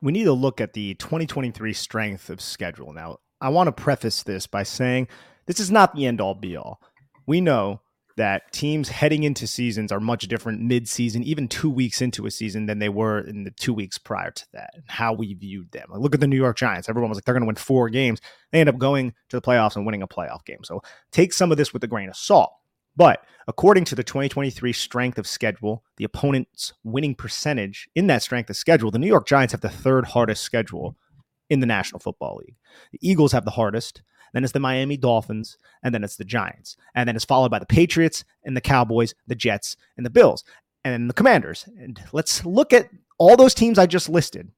We 0.00 0.12
need 0.12 0.24
to 0.24 0.32
look 0.32 0.60
at 0.60 0.72
the 0.72 0.94
2023 0.94 1.72
strength 1.72 2.30
of 2.30 2.40
schedule. 2.40 2.92
Now, 2.92 3.18
I 3.44 3.50
want 3.50 3.68
to 3.68 3.72
preface 3.72 4.22
this 4.22 4.46
by 4.46 4.62
saying 4.62 5.06
this 5.44 5.60
is 5.60 5.70
not 5.70 5.94
the 5.94 6.06
end 6.06 6.18
all 6.18 6.34
be 6.34 6.56
all. 6.56 6.80
We 7.26 7.42
know 7.42 7.82
that 8.16 8.50
teams 8.52 8.88
heading 8.88 9.22
into 9.22 9.46
seasons 9.46 9.92
are 9.92 10.00
much 10.00 10.28
different 10.28 10.62
mid-season, 10.62 11.22
even 11.24 11.48
two 11.48 11.68
weeks 11.68 12.00
into 12.00 12.24
a 12.24 12.30
season, 12.30 12.64
than 12.64 12.78
they 12.78 12.88
were 12.88 13.18
in 13.18 13.44
the 13.44 13.50
two 13.50 13.74
weeks 13.74 13.98
prior 13.98 14.30
to 14.30 14.46
that, 14.54 14.70
and 14.72 14.84
how 14.86 15.12
we 15.12 15.34
viewed 15.34 15.70
them. 15.72 15.88
Like, 15.90 16.00
look 16.00 16.14
at 16.14 16.20
the 16.20 16.26
New 16.26 16.38
York 16.38 16.56
Giants. 16.56 16.88
Everyone 16.88 17.10
was 17.10 17.18
like, 17.18 17.26
they're 17.26 17.34
going 17.34 17.42
to 17.42 17.46
win 17.46 17.56
four 17.56 17.90
games. 17.90 18.22
They 18.50 18.60
end 18.60 18.70
up 18.70 18.78
going 18.78 19.12
to 19.28 19.36
the 19.36 19.42
playoffs 19.42 19.76
and 19.76 19.84
winning 19.84 20.02
a 20.02 20.08
playoff 20.08 20.46
game. 20.46 20.64
So 20.64 20.80
take 21.12 21.34
some 21.34 21.50
of 21.50 21.58
this 21.58 21.74
with 21.74 21.84
a 21.84 21.88
grain 21.88 22.08
of 22.08 22.16
salt. 22.16 22.50
But 22.96 23.24
according 23.46 23.84
to 23.86 23.94
the 23.94 24.04
2023 24.04 24.72
strength 24.72 25.18
of 25.18 25.26
schedule, 25.26 25.84
the 25.98 26.04
opponent's 26.04 26.72
winning 26.82 27.14
percentage 27.14 27.90
in 27.94 28.06
that 28.06 28.22
strength 28.22 28.48
of 28.48 28.56
schedule, 28.56 28.90
the 28.90 28.98
New 28.98 29.06
York 29.06 29.26
Giants 29.26 29.52
have 29.52 29.60
the 29.60 29.68
third 29.68 30.06
hardest 30.06 30.42
schedule 30.44 30.96
in 31.54 31.60
the 31.60 31.66
National 31.66 32.00
Football 32.00 32.42
League. 32.44 32.56
The 32.92 32.98
Eagles 33.00 33.32
have 33.32 33.46
the 33.46 33.50
hardest. 33.50 34.02
Then 34.34 34.42
it's 34.42 34.52
the 34.52 34.60
Miami 34.60 34.96
Dolphins, 34.96 35.56
and 35.82 35.94
then 35.94 36.02
it's 36.02 36.16
the 36.16 36.24
Giants, 36.24 36.76
and 36.96 37.08
then 37.08 37.14
it's 37.14 37.24
followed 37.24 37.52
by 37.52 37.60
the 37.60 37.66
Patriots 37.66 38.24
and 38.44 38.56
the 38.56 38.60
Cowboys, 38.60 39.14
the 39.28 39.36
Jets, 39.36 39.76
and 39.96 40.04
the 40.04 40.10
Bills, 40.10 40.42
and 40.84 41.08
the 41.08 41.14
Commanders. 41.14 41.68
And 41.78 42.02
let's 42.12 42.44
look 42.44 42.72
at 42.72 42.90
all 43.16 43.36
those 43.36 43.54
teams 43.54 43.78
I 43.78 43.86
just 43.86 44.08
listed. 44.08 44.50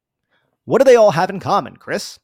What 0.64 0.78
do 0.78 0.84
they 0.84 0.96
all 0.96 1.10
have 1.10 1.28
in 1.28 1.40
common, 1.40 1.76
Chris? 1.76 2.18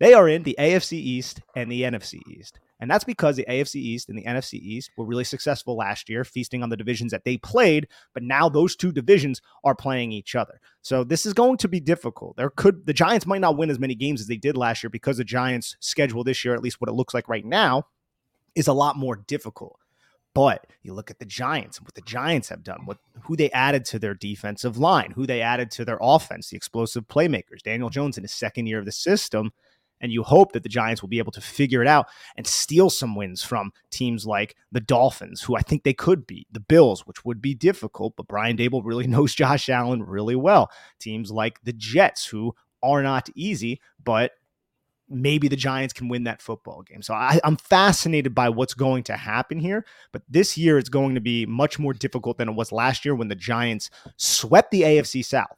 They 0.00 0.14
are 0.14 0.26
in 0.28 0.42
the 0.42 0.56
AFC 0.58 0.94
East 0.94 1.42
and 1.54 1.70
the 1.70 1.82
NFC 1.82 2.20
East. 2.28 2.58
And 2.78 2.90
that's 2.90 3.04
because 3.04 3.36
the 3.36 3.46
AFC 3.48 3.76
East 3.76 4.08
and 4.08 4.18
the 4.18 4.24
NFC 4.24 4.54
East 4.54 4.90
were 4.96 5.06
really 5.06 5.24
successful 5.24 5.76
last 5.76 6.08
year, 6.08 6.24
feasting 6.24 6.62
on 6.62 6.68
the 6.68 6.76
divisions 6.76 7.10
that 7.12 7.24
they 7.24 7.38
played. 7.38 7.88
But 8.12 8.22
now 8.22 8.48
those 8.48 8.76
two 8.76 8.92
divisions 8.92 9.40
are 9.64 9.74
playing 9.74 10.12
each 10.12 10.34
other. 10.34 10.60
So 10.82 11.02
this 11.02 11.24
is 11.24 11.32
going 11.32 11.56
to 11.58 11.68
be 11.68 11.80
difficult. 11.80 12.36
There 12.36 12.50
could 12.50 12.86
the 12.86 12.92
Giants 12.92 13.26
might 13.26 13.40
not 13.40 13.56
win 13.56 13.70
as 13.70 13.78
many 13.78 13.94
games 13.94 14.20
as 14.20 14.26
they 14.26 14.36
did 14.36 14.56
last 14.56 14.82
year 14.82 14.90
because 14.90 15.16
the 15.16 15.24
Giants' 15.24 15.76
schedule 15.80 16.22
this 16.22 16.44
year, 16.44 16.54
at 16.54 16.62
least 16.62 16.80
what 16.80 16.90
it 16.90 16.94
looks 16.94 17.14
like 17.14 17.28
right 17.28 17.44
now, 17.44 17.86
is 18.54 18.68
a 18.68 18.72
lot 18.72 18.96
more 18.96 19.16
difficult. 19.16 19.78
But 20.34 20.66
you 20.82 20.92
look 20.92 21.10
at 21.10 21.18
the 21.18 21.24
Giants, 21.24 21.78
and 21.78 21.86
what 21.86 21.94
the 21.94 22.02
Giants 22.02 22.50
have 22.50 22.62
done, 22.62 22.82
what 22.84 22.98
who 23.22 23.36
they 23.36 23.50
added 23.52 23.86
to 23.86 23.98
their 23.98 24.12
defensive 24.12 24.76
line, 24.76 25.12
who 25.12 25.26
they 25.26 25.40
added 25.40 25.70
to 25.72 25.84
their 25.86 25.96
offense, 25.98 26.50
the 26.50 26.58
explosive 26.58 27.08
playmakers, 27.08 27.62
Daniel 27.64 27.88
Jones 27.88 28.18
in 28.18 28.24
his 28.24 28.34
second 28.34 28.66
year 28.66 28.78
of 28.78 28.84
the 28.84 28.92
system. 28.92 29.52
And 30.00 30.12
you 30.12 30.22
hope 30.22 30.52
that 30.52 30.62
the 30.62 30.68
Giants 30.68 31.02
will 31.02 31.08
be 31.08 31.18
able 31.18 31.32
to 31.32 31.40
figure 31.40 31.82
it 31.82 31.88
out 31.88 32.06
and 32.36 32.46
steal 32.46 32.90
some 32.90 33.14
wins 33.14 33.42
from 33.42 33.72
teams 33.90 34.26
like 34.26 34.56
the 34.72 34.80
Dolphins, 34.80 35.42
who 35.42 35.56
I 35.56 35.62
think 35.62 35.82
they 35.82 35.94
could 35.94 36.26
beat, 36.26 36.46
the 36.50 36.60
Bills, 36.60 37.06
which 37.06 37.24
would 37.24 37.40
be 37.40 37.54
difficult, 37.54 38.14
but 38.16 38.28
Brian 38.28 38.56
Daboll 38.56 38.82
really 38.84 39.06
knows 39.08 39.34
Josh 39.34 39.68
Allen 39.68 40.02
really 40.02 40.36
well. 40.36 40.70
Teams 40.98 41.30
like 41.30 41.62
the 41.64 41.72
Jets, 41.72 42.26
who 42.26 42.54
are 42.82 43.02
not 43.02 43.28
easy, 43.34 43.80
but 44.02 44.32
maybe 45.08 45.48
the 45.48 45.56
Giants 45.56 45.92
can 45.92 46.08
win 46.08 46.24
that 46.24 46.42
football 46.42 46.82
game. 46.82 47.02
So 47.02 47.14
I, 47.14 47.40
am 47.44 47.56
fascinated 47.56 48.34
by 48.34 48.48
what's 48.48 48.74
going 48.74 49.04
to 49.04 49.16
happen 49.16 49.58
here. 49.58 49.84
But 50.12 50.22
this 50.28 50.58
year 50.58 50.78
it's 50.78 50.88
going 50.88 51.14
to 51.14 51.20
be 51.20 51.46
much 51.46 51.78
more 51.78 51.92
difficult 51.92 52.38
than 52.38 52.48
it 52.48 52.54
was 52.54 52.72
last 52.72 53.04
year 53.04 53.14
when 53.14 53.28
the 53.28 53.34
Giants 53.34 53.90
swept 54.16 54.70
the 54.70 54.82
AFC 54.82 55.24
South. 55.24 55.56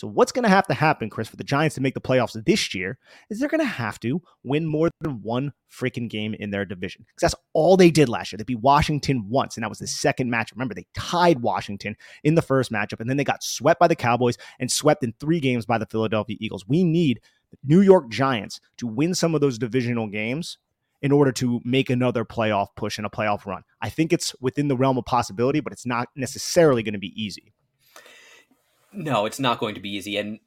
So 0.00 0.06
what's 0.06 0.32
going 0.32 0.44
to 0.44 0.48
have 0.48 0.66
to 0.68 0.72
happen, 0.72 1.10
Chris, 1.10 1.28
for 1.28 1.36
the 1.36 1.44
Giants 1.44 1.74
to 1.74 1.82
make 1.82 1.92
the 1.92 2.00
playoffs 2.00 2.32
this 2.46 2.74
year 2.74 2.96
is 3.28 3.38
they're 3.38 3.50
going 3.50 3.60
to 3.60 3.66
have 3.66 4.00
to 4.00 4.22
win 4.42 4.64
more 4.64 4.88
than 5.02 5.20
one 5.20 5.52
freaking 5.70 6.08
game 6.08 6.32
in 6.32 6.48
their 6.48 6.64
division. 6.64 7.04
Because 7.06 7.32
that's 7.32 7.42
all 7.52 7.76
they 7.76 7.90
did 7.90 8.08
last 8.08 8.32
year. 8.32 8.38
They 8.38 8.44
beat 8.44 8.60
Washington 8.60 9.28
once, 9.28 9.58
and 9.58 9.62
that 9.62 9.68
was 9.68 9.78
the 9.78 9.86
second 9.86 10.30
match. 10.30 10.52
Remember, 10.52 10.72
they 10.72 10.86
tied 10.94 11.42
Washington 11.42 11.96
in 12.24 12.34
the 12.34 12.40
first 12.40 12.72
matchup, 12.72 13.00
and 13.00 13.10
then 13.10 13.18
they 13.18 13.24
got 13.24 13.42
swept 13.42 13.78
by 13.78 13.88
the 13.88 13.94
Cowboys 13.94 14.38
and 14.58 14.72
swept 14.72 15.04
in 15.04 15.12
three 15.20 15.38
games 15.38 15.66
by 15.66 15.76
the 15.76 15.84
Philadelphia 15.84 16.38
Eagles. 16.40 16.66
We 16.66 16.82
need 16.82 17.20
the 17.50 17.58
New 17.62 17.82
York 17.82 18.08
Giants 18.08 18.58
to 18.78 18.86
win 18.86 19.14
some 19.14 19.34
of 19.34 19.42
those 19.42 19.58
divisional 19.58 20.06
games 20.06 20.56
in 21.02 21.12
order 21.12 21.32
to 21.32 21.60
make 21.62 21.90
another 21.90 22.24
playoff 22.24 22.68
push 22.74 22.96
and 22.96 23.06
a 23.06 23.10
playoff 23.10 23.44
run. 23.44 23.64
I 23.82 23.90
think 23.90 24.14
it's 24.14 24.34
within 24.40 24.68
the 24.68 24.78
realm 24.78 24.96
of 24.96 25.04
possibility, 25.04 25.60
but 25.60 25.74
it's 25.74 25.84
not 25.84 26.08
necessarily 26.16 26.82
going 26.82 26.94
to 26.94 26.98
be 26.98 27.12
easy. 27.22 27.52
No, 28.92 29.26
it's 29.26 29.40
not 29.40 29.60
going 29.60 29.74
to 29.74 29.80
be 29.80 29.94
easy. 29.94 30.16
And 30.16 30.40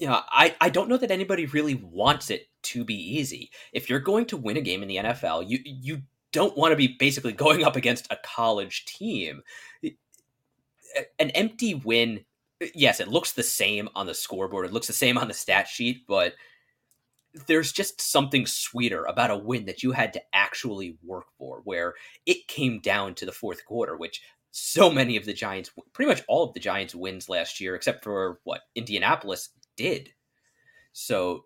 know, 0.00 0.20
I, 0.28 0.54
I 0.60 0.68
don't 0.70 0.88
know 0.88 0.96
that 0.96 1.10
anybody 1.10 1.46
really 1.46 1.74
wants 1.74 2.30
it 2.30 2.48
to 2.62 2.84
be 2.84 2.94
easy. 2.94 3.50
If 3.72 3.88
you're 3.90 4.00
going 4.00 4.26
to 4.26 4.36
win 4.36 4.56
a 4.56 4.60
game 4.60 4.82
in 4.82 4.88
the 4.88 4.96
NFL, 4.96 5.48
you 5.48 5.58
you 5.64 6.02
don't 6.32 6.56
want 6.56 6.72
to 6.72 6.76
be 6.76 6.96
basically 6.98 7.32
going 7.32 7.64
up 7.64 7.76
against 7.76 8.10
a 8.12 8.18
college 8.22 8.84
team. 8.84 9.42
An 11.18 11.30
empty 11.30 11.74
win 11.74 12.24
yes, 12.74 13.00
it 13.00 13.08
looks 13.08 13.32
the 13.32 13.42
same 13.42 13.88
on 13.94 14.06
the 14.06 14.14
scoreboard. 14.14 14.66
It 14.66 14.72
looks 14.72 14.86
the 14.86 14.92
same 14.92 15.18
on 15.18 15.28
the 15.28 15.34
stat 15.34 15.68
sheet, 15.68 16.06
but 16.06 16.34
there's 17.46 17.72
just 17.72 18.00
something 18.00 18.46
sweeter 18.46 19.04
about 19.04 19.30
a 19.30 19.36
win 19.36 19.66
that 19.66 19.82
you 19.82 19.92
had 19.92 20.12
to 20.14 20.22
actually 20.32 20.96
work 21.02 21.26
for, 21.38 21.60
where 21.64 21.94
it 22.26 22.48
came 22.48 22.80
down 22.80 23.14
to 23.14 23.26
the 23.26 23.32
fourth 23.32 23.64
quarter, 23.64 23.96
which 23.96 24.20
so 24.50 24.90
many 24.90 25.16
of 25.16 25.24
the 25.24 25.32
Giants, 25.32 25.70
pretty 25.92 26.08
much 26.08 26.22
all 26.26 26.44
of 26.44 26.54
the 26.54 26.60
Giants' 26.60 26.94
wins 26.94 27.28
last 27.28 27.60
year, 27.60 27.74
except 27.74 28.02
for 28.02 28.40
what 28.44 28.62
Indianapolis 28.74 29.50
did. 29.76 30.10
So 30.92 31.44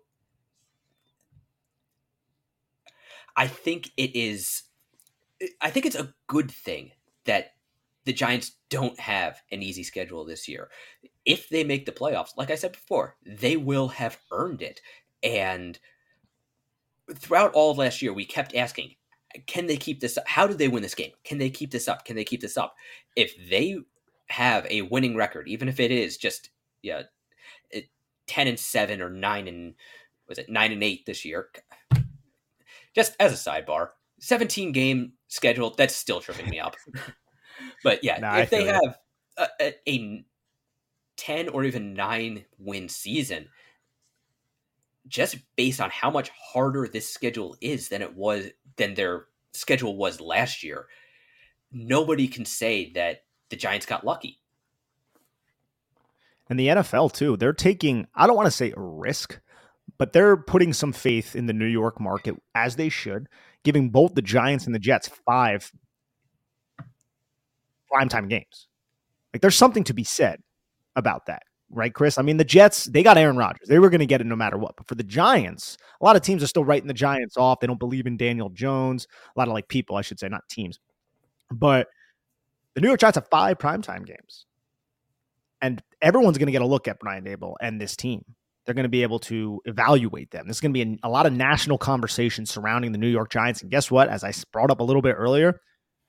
I 3.35 3.47
think 3.47 3.91
it 3.97 4.15
is, 4.15 4.63
I 5.61 5.69
think 5.69 5.85
it's 5.85 5.95
a 5.95 6.13
good 6.27 6.49
thing 6.49 6.91
that 7.25 7.51
the 8.05 8.13
Giants 8.13 8.53
don't 8.69 8.99
have 8.99 9.41
an 9.51 9.61
easy 9.61 9.83
schedule 9.83 10.25
this 10.25 10.47
year. 10.47 10.69
If 11.25 11.49
they 11.49 11.63
make 11.63 11.85
the 11.85 11.91
playoffs, 11.91 12.37
like 12.37 12.51
I 12.51 12.55
said 12.55 12.71
before, 12.71 13.17
they 13.25 13.57
will 13.57 13.87
have 13.89 14.19
earned 14.31 14.61
it. 14.61 14.79
And 15.23 15.77
throughout 17.13 17.53
all 17.53 17.71
of 17.71 17.77
last 17.77 18.01
year, 18.01 18.13
we 18.13 18.25
kept 18.25 18.55
asking, 18.55 18.95
can 19.47 19.67
they 19.67 19.77
keep 19.77 19.99
this 19.99 20.17
up? 20.17 20.27
How 20.27 20.47
did 20.47 20.57
they 20.57 20.67
win 20.67 20.83
this 20.83 20.95
game? 20.95 21.11
Can 21.23 21.37
they 21.37 21.49
keep 21.49 21.71
this 21.71 21.87
up? 21.87 22.05
Can 22.05 22.15
they 22.15 22.23
keep 22.23 22.41
this 22.41 22.57
up? 22.57 22.75
If 23.15 23.33
they 23.49 23.77
have 24.27 24.65
a 24.69 24.83
winning 24.83 25.15
record, 25.15 25.47
even 25.47 25.67
if 25.67 25.79
it 25.79 25.91
is 25.91 26.17
just 26.17 26.49
yeah, 26.81 27.03
10 28.27 28.47
and 28.47 28.59
7 28.59 29.01
or 29.01 29.09
9 29.09 29.47
and 29.47 29.75
was 30.27 30.37
it 30.37 30.49
9 30.49 30.71
and 30.71 30.83
8 30.83 31.05
this 31.05 31.25
year? 31.25 31.49
Just 32.93 33.15
as 33.19 33.33
a 33.33 33.49
sidebar, 33.49 33.89
17 34.19 34.71
game 34.71 35.13
schedule, 35.27 35.73
that's 35.77 35.95
still 35.95 36.21
tripping 36.21 36.49
me 36.49 36.59
up. 36.59 36.75
But 37.85 38.03
yeah, 38.03 38.19
nah, 38.19 38.39
if 38.39 38.49
they 38.49 38.65
have 38.65 38.97
a, 39.37 39.47
a, 39.61 39.73
a 39.87 40.25
10 41.15 41.47
or 41.47 41.63
even 41.63 41.93
9 41.93 42.43
win 42.59 42.89
season, 42.89 43.47
just 45.07 45.37
based 45.55 45.81
on 45.81 45.89
how 45.89 46.09
much 46.09 46.29
harder 46.29 46.87
this 46.87 47.11
schedule 47.11 47.55
is 47.61 47.89
than 47.89 48.01
it 48.01 48.15
was 48.15 48.47
than 48.77 48.93
their 48.93 49.25
schedule 49.53 49.95
was 49.97 50.19
last 50.19 50.63
year, 50.63 50.87
nobody 51.71 52.27
can 52.27 52.45
say 52.45 52.91
that 52.93 53.23
the 53.49 53.55
Giants 53.55 53.85
got 53.85 54.05
lucky. 54.05 54.39
And 56.49 56.59
the 56.59 56.67
NFL 56.67 57.13
too, 57.13 57.37
they're 57.37 57.53
taking 57.53 58.07
I 58.15 58.27
don't 58.27 58.35
want 58.35 58.47
to 58.47 58.51
say 58.51 58.73
a 58.75 58.81
risk, 58.81 59.39
but 59.97 60.13
they're 60.13 60.37
putting 60.37 60.73
some 60.73 60.93
faith 60.93 61.35
in 61.35 61.45
the 61.45 61.53
New 61.53 61.65
York 61.65 61.99
market 61.99 62.35
as 62.53 62.75
they 62.75 62.89
should, 62.89 63.27
giving 63.63 63.89
both 63.89 64.13
the 64.13 64.21
Giants 64.21 64.65
and 64.65 64.75
the 64.75 64.79
Jets 64.79 65.09
5 65.25 65.71
primetime 67.91 68.29
games. 68.29 68.67
Like 69.33 69.41
there's 69.41 69.55
something 69.55 69.83
to 69.85 69.93
be 69.93 70.03
said 70.03 70.41
about 70.95 71.25
that, 71.27 71.43
right, 71.69 71.93
Chris? 71.93 72.17
I 72.17 72.21
mean, 72.21 72.37
the 72.37 72.43
Jets, 72.43 72.85
they 72.85 73.03
got 73.03 73.17
Aaron 73.17 73.37
Rodgers. 73.37 73.67
They 73.67 73.79
were 73.79 73.89
going 73.89 73.99
to 73.99 74.05
get 74.05 74.21
it 74.21 74.27
no 74.27 74.35
matter 74.35 74.57
what. 74.57 74.75
But 74.75 74.87
for 74.87 74.95
the 74.95 75.03
Giants, 75.03 75.77
a 76.01 76.05
lot 76.05 76.15
of 76.15 76.21
teams 76.21 76.43
are 76.43 76.47
still 76.47 76.65
writing 76.65 76.87
the 76.87 76.93
Giants 76.93 77.37
off. 77.37 77.59
They 77.59 77.67
don't 77.67 77.79
believe 77.79 78.07
in 78.07 78.17
Daniel 78.17 78.49
Jones. 78.49 79.07
A 79.35 79.39
lot 79.39 79.47
of 79.47 79.53
like 79.53 79.67
people, 79.67 79.95
I 79.95 80.01
should 80.01 80.19
say, 80.19 80.27
not 80.27 80.47
teams. 80.49 80.79
But 81.51 81.87
the 82.73 82.81
New 82.81 82.87
York 82.87 82.99
Giants 82.99 83.15
have 83.15 83.27
five 83.27 83.57
primetime 83.57 84.05
games. 84.05 84.45
And 85.61 85.81
everyone's 86.01 86.37
going 86.37 86.47
to 86.47 86.51
get 86.51 86.61
a 86.61 86.67
look 86.67 86.87
at 86.87 86.99
Brian 86.99 87.23
Daboll 87.23 87.55
and 87.61 87.79
this 87.79 87.95
team. 87.95 88.23
They're 88.65 88.75
going 88.75 88.83
to 88.83 88.89
be 88.89 89.03
able 89.03 89.19
to 89.19 89.61
evaluate 89.65 90.31
them. 90.31 90.47
There's 90.47 90.59
going 90.59 90.73
to 90.73 90.85
be 90.85 90.99
a, 91.03 91.07
a 91.07 91.09
lot 91.09 91.25
of 91.25 91.33
national 91.33 91.77
conversation 91.77 92.45
surrounding 92.45 92.91
the 92.91 92.97
New 92.97 93.07
York 93.07 93.31
Giants. 93.31 93.61
And 93.61 93.71
guess 93.71 93.89
what? 93.89 94.09
As 94.09 94.23
I 94.23 94.33
brought 94.51 94.71
up 94.71 94.79
a 94.79 94.83
little 94.83 95.01
bit 95.01 95.13
earlier, 95.13 95.61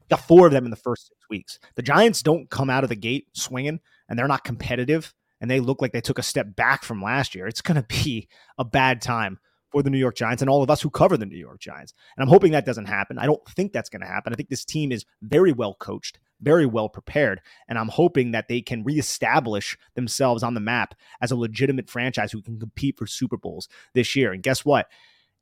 got 0.08 0.26
four 0.26 0.46
of 0.46 0.52
them 0.52 0.64
in 0.64 0.70
the 0.70 0.76
first 0.76 1.08
six 1.08 1.20
weeks. 1.28 1.58
The 1.74 1.82
Giants 1.82 2.22
don't 2.22 2.48
come 2.50 2.70
out 2.70 2.82
of 2.82 2.88
the 2.88 2.96
gate 2.96 3.28
swinging 3.34 3.80
and 4.08 4.18
they're 4.18 4.28
not 4.28 4.44
competitive 4.44 5.12
and 5.40 5.50
they 5.50 5.60
look 5.60 5.82
like 5.82 5.92
they 5.92 6.00
took 6.00 6.18
a 6.18 6.22
step 6.22 6.56
back 6.56 6.82
from 6.82 7.02
last 7.02 7.34
year. 7.34 7.46
It's 7.46 7.62
going 7.62 7.80
to 7.82 7.86
be 7.88 8.28
a 8.58 8.64
bad 8.64 9.00
time 9.02 9.38
for 9.72 9.82
the 9.82 9.90
New 9.90 9.98
York 9.98 10.16
Giants 10.16 10.42
and 10.42 10.48
all 10.48 10.62
of 10.62 10.70
us 10.70 10.80
who 10.80 10.90
cover 10.90 11.16
the 11.16 11.26
New 11.26 11.36
York 11.36 11.60
Giants. 11.60 11.92
And 12.16 12.22
I'm 12.22 12.28
hoping 12.28 12.52
that 12.52 12.64
doesn't 12.64 12.86
happen. 12.86 13.18
I 13.18 13.26
don't 13.26 13.44
think 13.48 13.72
that's 13.72 13.90
going 13.90 14.00
to 14.00 14.06
happen. 14.06 14.32
I 14.32 14.36
think 14.36 14.48
this 14.48 14.64
team 14.64 14.92
is 14.92 15.04
very 15.22 15.52
well 15.52 15.74
coached, 15.74 16.18
very 16.40 16.66
well 16.66 16.88
prepared, 16.88 17.40
and 17.68 17.78
I'm 17.78 17.88
hoping 17.88 18.30
that 18.30 18.48
they 18.48 18.62
can 18.62 18.84
reestablish 18.84 19.76
themselves 19.94 20.42
on 20.42 20.54
the 20.54 20.60
map 20.60 20.94
as 21.20 21.32
a 21.32 21.36
legitimate 21.36 21.90
franchise 21.90 22.32
who 22.32 22.42
can 22.42 22.60
compete 22.60 22.96
for 22.96 23.06
Super 23.06 23.36
Bowls 23.36 23.68
this 23.92 24.14
year. 24.14 24.32
And 24.32 24.42
guess 24.42 24.64
what? 24.64 24.86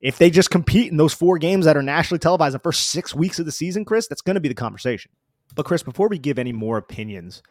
if 0.04 0.18
they 0.18 0.28
just 0.28 0.50
compete 0.50 0.90
in 0.90 0.98
those 0.98 1.14
four 1.14 1.38
games 1.38 1.64
that 1.64 1.78
are 1.78 1.82
nationally 1.82 2.18
televised 2.18 2.54
the 2.54 2.58
first 2.58 2.90
six 2.90 3.14
weeks 3.14 3.38
of 3.38 3.46
the 3.46 3.52
season, 3.52 3.86
Chris, 3.86 4.06
that's 4.06 4.20
going 4.20 4.34
to 4.34 4.40
be 4.40 4.50
the 4.50 4.54
conversation. 4.54 5.10
But, 5.54 5.64
Chris, 5.64 5.82
before 5.82 6.08
we 6.08 6.18
give 6.18 6.38
any 6.38 6.52
more 6.52 6.76
opinions 6.76 7.42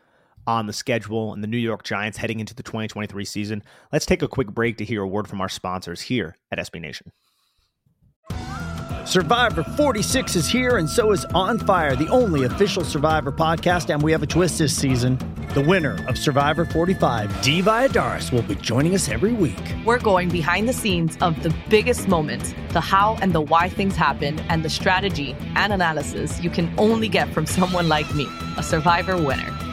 on 0.48 0.68
the 0.68 0.74
schedule 0.74 1.34
and 1.34 1.44
the 1.44 1.48
New 1.48 1.58
York 1.58 1.84
Giants 1.84 2.18
heading 2.18 2.40
into 2.40 2.54
the 2.54 2.64
2023 2.64 3.26
season, 3.26 3.64
let's 3.92 4.06
take 4.06 4.22
a 4.22 4.28
quick 4.28 4.48
break 4.48 4.78
to 4.78 4.86
hear 4.86 5.02
a 5.02 5.08
word 5.08 5.28
from 5.28 5.42
our 5.42 5.50
sponsors 5.50 6.02
here 6.02 6.38
at 6.52 6.60
SB 6.60 6.82
Nation. 6.82 7.12
Survivor 9.06 9.64
46 9.64 10.38
is 10.38 10.48
here, 10.48 10.78
and 10.78 10.90
so 10.90 11.12
is 11.12 11.26
On 11.36 11.60
Fire, 11.60 11.94
the 11.94 12.08
only 12.08 12.46
official 12.46 12.86
Survivor 12.86 13.34
podcast. 13.34 13.94
And 13.94 14.02
we 14.02 14.14
have 14.14 14.24
a 14.24 14.28
twist 14.28 14.60
this 14.60 14.74
season. 14.74 15.18
The 15.54 15.62
winner 15.62 16.04
of 16.08 16.18
Survivor 16.18 16.64
45, 16.64 17.42
Dee 17.42 17.62
Valladares, 17.62 18.32
will 18.32 18.44
be 18.44 18.56
joining 18.56 18.96
us 18.96 19.10
every 19.10 19.34
week. 19.34 19.60
We're 19.86 20.00
going 20.00 20.30
behind 20.30 20.70
the 20.70 20.74
scenes 20.74 21.18
of 21.20 21.44
the 21.44 21.54
biggest 21.70 22.08
moments, 22.08 22.54
the 22.70 22.80
how 22.80 23.18
and 23.22 23.34
the 23.34 23.42
why 23.42 23.68
things 23.68 23.98
happen, 23.98 24.40
and 24.50 24.64
the 24.64 24.70
strategy 24.70 25.36
and 25.56 25.74
analysis 25.74 26.42
you 26.42 26.50
can 26.50 26.74
only 26.78 27.10
get 27.10 27.32
from 27.34 27.46
someone 27.46 27.90
like 27.90 28.16
me, 28.16 28.26
a 28.58 28.64
Survivor 28.64 29.18
winner. 29.18 29.73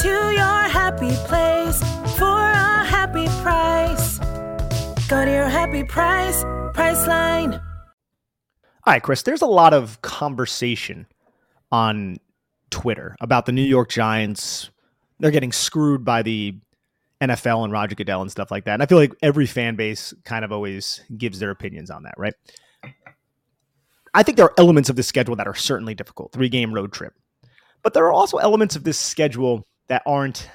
To 0.00 0.08
your 0.08 0.68
happy 0.70 1.10
place 1.26 1.78
for 2.16 2.24
a 2.24 2.82
happy 2.82 3.26
price. 3.42 4.18
Go 5.06 5.22
to 5.22 5.30
your 5.30 5.50
happy 5.50 5.84
price, 5.84 6.42
Priceline. 6.72 7.60
All 8.86 8.94
right, 8.94 9.02
Chris, 9.02 9.20
there's 9.20 9.42
a 9.42 9.46
lot 9.46 9.74
of 9.74 10.00
conversation 10.00 11.06
on 11.70 12.16
Twitter 12.70 13.16
about 13.20 13.44
the 13.44 13.52
New 13.52 13.60
York 13.60 13.90
Giants. 13.90 14.70
They're 15.20 15.30
getting 15.30 15.52
screwed 15.52 16.06
by 16.06 16.22
the 16.22 16.54
NFL 17.20 17.62
and 17.62 17.70
Roger 17.70 17.94
Goodell 17.94 18.22
and 18.22 18.30
stuff 18.30 18.50
like 18.50 18.64
that. 18.64 18.72
And 18.72 18.82
I 18.82 18.86
feel 18.86 18.96
like 18.96 19.12
every 19.20 19.46
fan 19.46 19.76
base 19.76 20.14
kind 20.24 20.42
of 20.42 20.52
always 20.52 21.02
gives 21.18 21.38
their 21.38 21.50
opinions 21.50 21.90
on 21.90 22.04
that, 22.04 22.14
right? 22.16 22.34
I 24.14 24.22
think 24.22 24.38
there 24.38 24.46
are 24.46 24.54
elements 24.56 24.88
of 24.88 24.96
the 24.96 25.02
schedule 25.02 25.36
that 25.36 25.46
are 25.46 25.54
certainly 25.54 25.94
difficult, 25.94 26.32
three 26.32 26.48
game 26.48 26.72
road 26.72 26.94
trip. 26.94 27.12
But 27.82 27.92
there 27.92 28.06
are 28.06 28.12
also 28.12 28.38
elements 28.38 28.74
of 28.74 28.84
this 28.84 28.98
schedule 28.98 29.66
that 29.92 30.02
aren't 30.06 30.48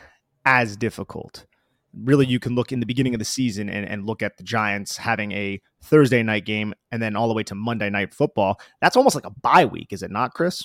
as 0.45 0.75
difficult. 0.75 1.45
Really, 1.93 2.25
you 2.25 2.39
can 2.39 2.55
look 2.55 2.71
in 2.71 2.79
the 2.79 2.87
beginning 2.87 3.13
of 3.13 3.19
the 3.19 3.25
season 3.25 3.69
and, 3.69 3.87
and 3.87 4.03
look 4.03 4.23
at 4.23 4.35
the 4.37 4.43
Giants 4.43 4.97
having 4.97 5.31
a 5.31 5.61
Thursday 5.83 6.23
night 6.23 6.43
game 6.43 6.73
and 6.91 7.03
then 7.03 7.15
all 7.15 7.27
the 7.27 7.35
way 7.35 7.43
to 7.43 7.53
Monday 7.53 7.91
night 7.91 8.15
football. 8.15 8.59
That's 8.81 8.97
almost 8.97 9.13
like 9.13 9.27
a 9.27 9.29
bye 9.29 9.65
week, 9.65 9.93
is 9.93 10.01
it 10.01 10.09
not, 10.09 10.33
Chris? 10.33 10.63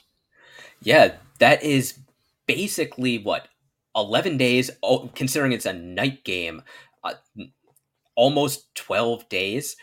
Yeah, 0.83 1.17
that 1.39 1.63
is 1.63 1.99
basically 2.47 3.19
what 3.19 3.47
11 3.95 4.39
days, 4.39 4.71
considering 5.15 5.53
it's 5.53 5.67
a 5.67 5.75
night 5.75 6.25
game, 6.25 6.63
uh, 7.05 7.13
almost 8.15 8.75
12 8.75 9.29
days. 9.29 9.77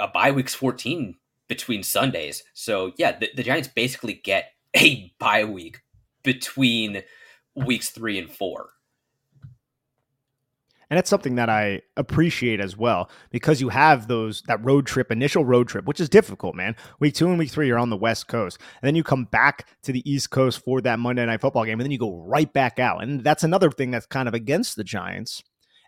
A 0.00 0.08
bye 0.08 0.32
week's 0.32 0.56
14 0.56 1.14
between 1.46 1.84
Sundays. 1.84 2.42
So, 2.52 2.94
yeah, 2.96 3.16
the, 3.16 3.28
the 3.36 3.44
Giants 3.44 3.68
basically 3.68 4.14
get 4.14 4.54
a 4.76 5.12
bye 5.20 5.44
week 5.44 5.82
between 6.24 7.04
weeks 7.54 7.90
three 7.90 8.18
and 8.18 8.30
four. 8.30 8.70
And 10.90 10.98
it's 10.98 11.08
something 11.08 11.36
that 11.36 11.48
I 11.48 11.80
appreciate 11.96 12.60
as 12.60 12.76
well 12.76 13.08
because 13.30 13.62
you 13.62 13.70
have 13.70 14.08
those 14.08 14.42
that 14.42 14.62
road 14.62 14.86
trip, 14.86 15.10
initial 15.10 15.42
road 15.42 15.66
trip, 15.66 15.86
which 15.86 16.00
is 16.00 16.10
difficult, 16.10 16.54
man. 16.54 16.76
Week 17.00 17.14
two 17.14 17.30
and 17.30 17.38
week 17.38 17.50
three 17.50 17.66
you're 17.66 17.78
on 17.78 17.88
the 17.88 17.96
West 17.96 18.28
Coast. 18.28 18.58
And 18.82 18.86
then 18.86 18.94
you 18.94 19.02
come 19.02 19.24
back 19.24 19.68
to 19.84 19.92
the 19.92 20.08
East 20.10 20.28
Coast 20.28 20.62
for 20.62 20.82
that 20.82 20.98
Monday 20.98 21.24
night 21.24 21.40
football 21.40 21.64
game, 21.64 21.80
and 21.80 21.86
then 21.86 21.92
you 21.92 21.98
go 21.98 22.22
right 22.26 22.52
back 22.52 22.78
out. 22.78 23.02
And 23.02 23.24
that's 23.24 23.42
another 23.42 23.70
thing 23.70 23.90
that's 23.90 24.04
kind 24.04 24.28
of 24.28 24.34
against 24.34 24.76
the 24.76 24.84
Giants 24.84 25.42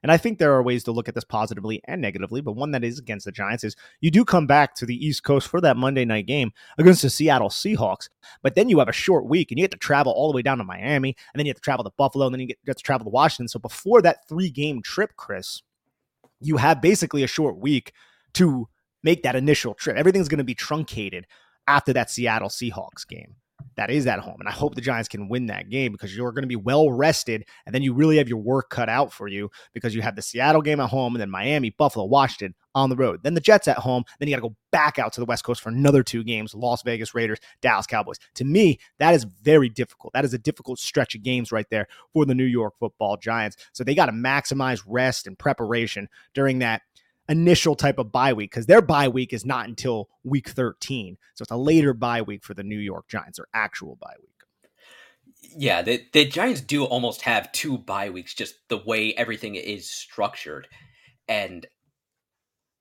and 0.04 0.12
I 0.12 0.18
think 0.18 0.38
there 0.38 0.52
are 0.52 0.62
ways 0.62 0.84
to 0.84 0.92
look 0.92 1.08
at 1.08 1.14
this 1.14 1.24
positively 1.24 1.80
and 1.86 2.02
negatively, 2.02 2.42
but 2.42 2.52
one 2.52 2.72
that 2.72 2.84
is 2.84 2.98
against 2.98 3.24
the 3.24 3.32
Giants 3.32 3.64
is 3.64 3.74
you 4.02 4.10
do 4.10 4.22
come 4.22 4.46
back 4.46 4.74
to 4.74 4.84
the 4.84 4.94
East 4.94 5.24
Coast 5.24 5.48
for 5.48 5.62
that 5.62 5.78
Monday 5.78 6.04
night 6.04 6.26
game 6.26 6.52
against 6.76 7.00
the 7.00 7.08
Seattle 7.08 7.48
Seahawks, 7.48 8.10
but 8.42 8.54
then 8.54 8.68
you 8.68 8.78
have 8.80 8.88
a 8.90 8.92
short 8.92 9.24
week 9.24 9.50
and 9.50 9.58
you 9.58 9.64
get 9.64 9.70
to 9.70 9.78
travel 9.78 10.12
all 10.12 10.30
the 10.30 10.36
way 10.36 10.42
down 10.42 10.58
to 10.58 10.64
Miami, 10.64 11.16
and 11.32 11.40
then 11.40 11.46
you 11.46 11.50
have 11.50 11.56
to 11.56 11.62
travel 11.62 11.84
to 11.84 11.90
Buffalo, 11.96 12.26
and 12.26 12.34
then 12.34 12.40
you 12.40 12.48
get, 12.48 12.62
get 12.66 12.76
to 12.76 12.82
travel 12.82 13.06
to 13.06 13.10
Washington. 13.10 13.48
So 13.48 13.58
before 13.58 14.02
that 14.02 14.28
three 14.28 14.50
game 14.50 14.82
trip, 14.82 15.16
Chris, 15.16 15.62
you 16.38 16.58
have 16.58 16.82
basically 16.82 17.22
a 17.22 17.26
short 17.26 17.56
week 17.56 17.94
to 18.34 18.68
make 19.02 19.22
that 19.22 19.36
initial 19.36 19.72
trip. 19.72 19.96
Everything's 19.96 20.28
going 20.28 20.36
to 20.36 20.44
be 20.44 20.54
truncated 20.54 21.26
after 21.66 21.94
that 21.94 22.10
Seattle 22.10 22.50
Seahawks 22.50 23.08
game 23.08 23.36
that 23.76 23.90
is 23.90 24.06
at 24.06 24.20
home. 24.20 24.36
And 24.38 24.48
I 24.48 24.52
hope 24.52 24.74
the 24.74 24.80
Giants 24.80 25.08
can 25.08 25.28
win 25.28 25.46
that 25.46 25.70
game 25.70 25.92
because 25.92 26.16
you're 26.16 26.32
going 26.32 26.42
to 26.42 26.48
be 26.48 26.56
well 26.56 26.90
rested. 26.90 27.44
And 27.66 27.74
then 27.74 27.82
you 27.82 27.94
really 27.94 28.18
have 28.18 28.28
your 28.28 28.38
work 28.38 28.70
cut 28.70 28.88
out 28.88 29.12
for 29.12 29.28
you 29.28 29.50
because 29.72 29.94
you 29.94 30.02
have 30.02 30.16
the 30.16 30.22
Seattle 30.22 30.62
game 30.62 30.80
at 30.80 30.90
home 30.90 31.14
and 31.14 31.20
then 31.20 31.30
Miami, 31.30 31.70
Buffalo, 31.70 32.04
Washington 32.04 32.54
on 32.74 32.90
the 32.90 32.96
road. 32.96 33.20
Then 33.22 33.34
the 33.34 33.40
Jets 33.40 33.68
at 33.68 33.78
home. 33.78 34.04
Then 34.18 34.28
you 34.28 34.34
got 34.34 34.42
to 34.42 34.48
go 34.48 34.56
back 34.72 34.98
out 34.98 35.12
to 35.14 35.20
the 35.20 35.26
West 35.26 35.44
Coast 35.44 35.60
for 35.60 35.68
another 35.68 36.02
two 36.02 36.24
games 36.24 36.54
Las 36.54 36.82
Vegas 36.82 37.14
Raiders, 37.14 37.38
Dallas 37.60 37.86
Cowboys. 37.86 38.18
To 38.34 38.44
me, 38.44 38.78
that 38.98 39.14
is 39.14 39.24
very 39.24 39.68
difficult. 39.68 40.12
That 40.12 40.24
is 40.24 40.34
a 40.34 40.38
difficult 40.38 40.78
stretch 40.78 41.14
of 41.14 41.22
games 41.22 41.52
right 41.52 41.68
there 41.70 41.86
for 42.12 42.24
the 42.26 42.34
New 42.34 42.44
York 42.44 42.74
football 42.78 43.16
Giants. 43.16 43.56
So 43.72 43.84
they 43.84 43.94
got 43.94 44.06
to 44.06 44.12
maximize 44.12 44.82
rest 44.86 45.26
and 45.26 45.38
preparation 45.38 46.08
during 46.34 46.58
that 46.60 46.82
initial 47.28 47.74
type 47.74 47.98
of 47.98 48.12
bye 48.12 48.32
week 48.32 48.50
because 48.50 48.66
their 48.66 48.82
bye 48.82 49.08
week 49.08 49.32
is 49.32 49.44
not 49.44 49.68
until 49.68 50.08
week 50.22 50.48
13. 50.48 51.16
So 51.34 51.42
it's 51.42 51.50
a 51.50 51.56
later 51.56 51.94
bye 51.94 52.22
week 52.22 52.44
for 52.44 52.54
the 52.54 52.62
New 52.62 52.78
York 52.78 53.08
Giants 53.08 53.38
or 53.38 53.48
actual 53.54 53.96
bye 54.00 54.14
week. 54.20 54.30
Yeah, 55.56 55.82
the, 55.82 56.02
the 56.12 56.24
Giants 56.24 56.60
do 56.60 56.84
almost 56.84 57.22
have 57.22 57.52
two 57.52 57.78
bye 57.78 58.10
weeks, 58.10 58.34
just 58.34 58.54
the 58.68 58.78
way 58.78 59.14
everything 59.14 59.54
is 59.54 59.88
structured. 59.90 60.68
And 61.28 61.66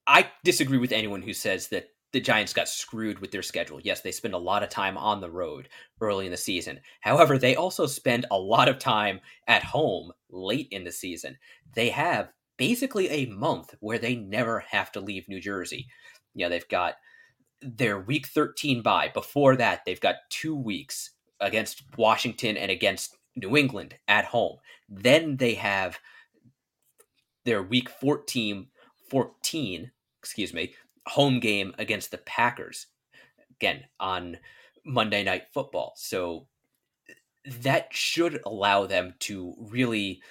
I 0.07 0.29
disagree 0.43 0.77
with 0.77 0.91
anyone 0.91 1.21
who 1.21 1.33
says 1.33 1.69
that 1.69 1.87
the 2.11 2.21
Giants 2.21 2.53
got 2.53 2.69
screwed 2.69 3.19
with 3.19 3.31
their 3.31 3.41
schedule. 3.41 3.79
Yes, 3.81 4.01
they 4.01 4.11
spend 4.11 4.35
a 4.35 4.39
lot 4.39 4.63
of 4.63 4.69
time 4.69 4.97
on 4.97 5.19
the 5.19 5.31
road 5.31 5.67
early 5.99 6.25
in 6.25 6.31
the 6.31 6.37
season. 6.37 6.79
However, 7.01 7.37
they 7.37 7.55
also 7.55 7.87
spend 7.87 8.27
a 8.29 8.37
lot 8.37 8.69
of 8.69 8.77
time 8.77 9.19
at 9.47 9.63
home 9.63 10.11
late 10.29 10.67
in 10.71 10.83
the 10.83 10.91
season. 10.91 11.37
They 11.73 11.89
have 11.89 12.31
basically 12.67 13.09
a 13.09 13.25
month 13.25 13.75
where 13.81 13.99
they 13.99 14.15
never 14.15 14.59
have 14.59 14.89
to 14.89 15.01
leave 15.01 15.27
New 15.27 15.41
Jersey. 15.41 15.87
Know, 16.33 16.47
they've 16.47 16.67
got 16.69 16.95
their 17.61 17.99
week 17.99 18.27
13 18.27 18.81
bye. 18.81 19.11
Before 19.13 19.57
that, 19.57 19.81
they've 19.85 19.99
got 19.99 20.15
two 20.29 20.55
weeks 20.55 21.11
against 21.41 21.83
Washington 21.97 22.55
and 22.55 22.71
against 22.71 23.17
New 23.35 23.57
England 23.57 23.95
at 24.07 24.23
home. 24.23 24.59
Then 24.87 25.35
they 25.35 25.55
have 25.55 25.99
their 27.43 27.61
week 27.61 27.89
14, 27.89 28.67
14, 29.09 29.91
excuse 30.19 30.53
me, 30.53 30.73
home 31.05 31.41
game 31.41 31.75
against 31.77 32.11
the 32.11 32.17
Packers. 32.19 32.87
Again, 33.59 33.83
on 33.99 34.37
Monday 34.85 35.25
Night 35.25 35.43
Football. 35.53 35.93
So 35.97 36.47
that 37.59 37.89
should 37.91 38.39
allow 38.45 38.85
them 38.85 39.15
to 39.19 39.53
really 39.59 40.21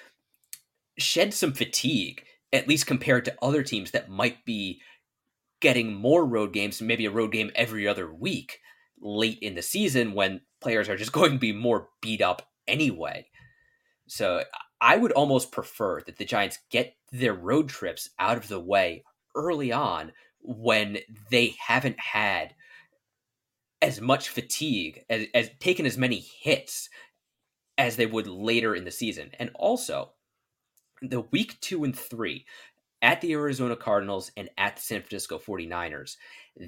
shed 0.97 1.33
some 1.33 1.53
fatigue, 1.53 2.23
at 2.51 2.67
least 2.67 2.87
compared 2.87 3.25
to 3.25 3.35
other 3.41 3.63
teams 3.63 3.91
that 3.91 4.09
might 4.09 4.45
be 4.45 4.81
getting 5.59 5.93
more 5.93 6.25
road 6.25 6.53
games, 6.53 6.81
maybe 6.81 7.05
a 7.05 7.11
road 7.11 7.31
game 7.31 7.51
every 7.55 7.87
other 7.87 8.13
week 8.13 8.59
late 9.01 9.39
in 9.41 9.55
the 9.55 9.61
season 9.61 10.13
when 10.13 10.41
players 10.61 10.89
are 10.89 10.97
just 10.97 11.11
going 11.13 11.33
to 11.33 11.39
be 11.39 11.51
more 11.51 11.89
beat 12.01 12.21
up 12.21 12.47
anyway. 12.67 13.25
So 14.07 14.43
I 14.81 14.97
would 14.97 15.13
almost 15.13 15.51
prefer 15.51 16.01
that 16.01 16.17
the 16.17 16.25
Giants 16.25 16.59
get 16.69 16.95
their 17.11 17.33
road 17.33 17.69
trips 17.69 18.09
out 18.19 18.37
of 18.37 18.47
the 18.47 18.59
way 18.59 19.03
early 19.35 19.71
on 19.71 20.11
when 20.41 20.97
they 21.31 21.55
haven't 21.65 21.99
had 21.99 22.53
as 23.81 24.01
much 24.01 24.29
fatigue 24.29 25.03
as, 25.09 25.27
as 25.33 25.49
taken 25.59 25.85
as 25.85 25.97
many 25.97 26.19
hits 26.41 26.89
as 27.77 27.95
they 27.95 28.05
would 28.05 28.27
later 28.27 28.75
in 28.75 28.85
the 28.85 28.91
season. 28.91 29.31
And 29.39 29.51
also, 29.55 30.11
the 31.03 31.21
week 31.31 31.59
two 31.61 31.83
and 31.83 31.97
three 31.97 32.45
at 33.01 33.19
the 33.21 33.33
Arizona 33.33 33.75
Cardinals 33.75 34.31
and 34.37 34.49
at 34.57 34.77
the 34.77 34.81
San 34.81 35.01
Francisco 35.01 35.37
49ers, 35.37 36.15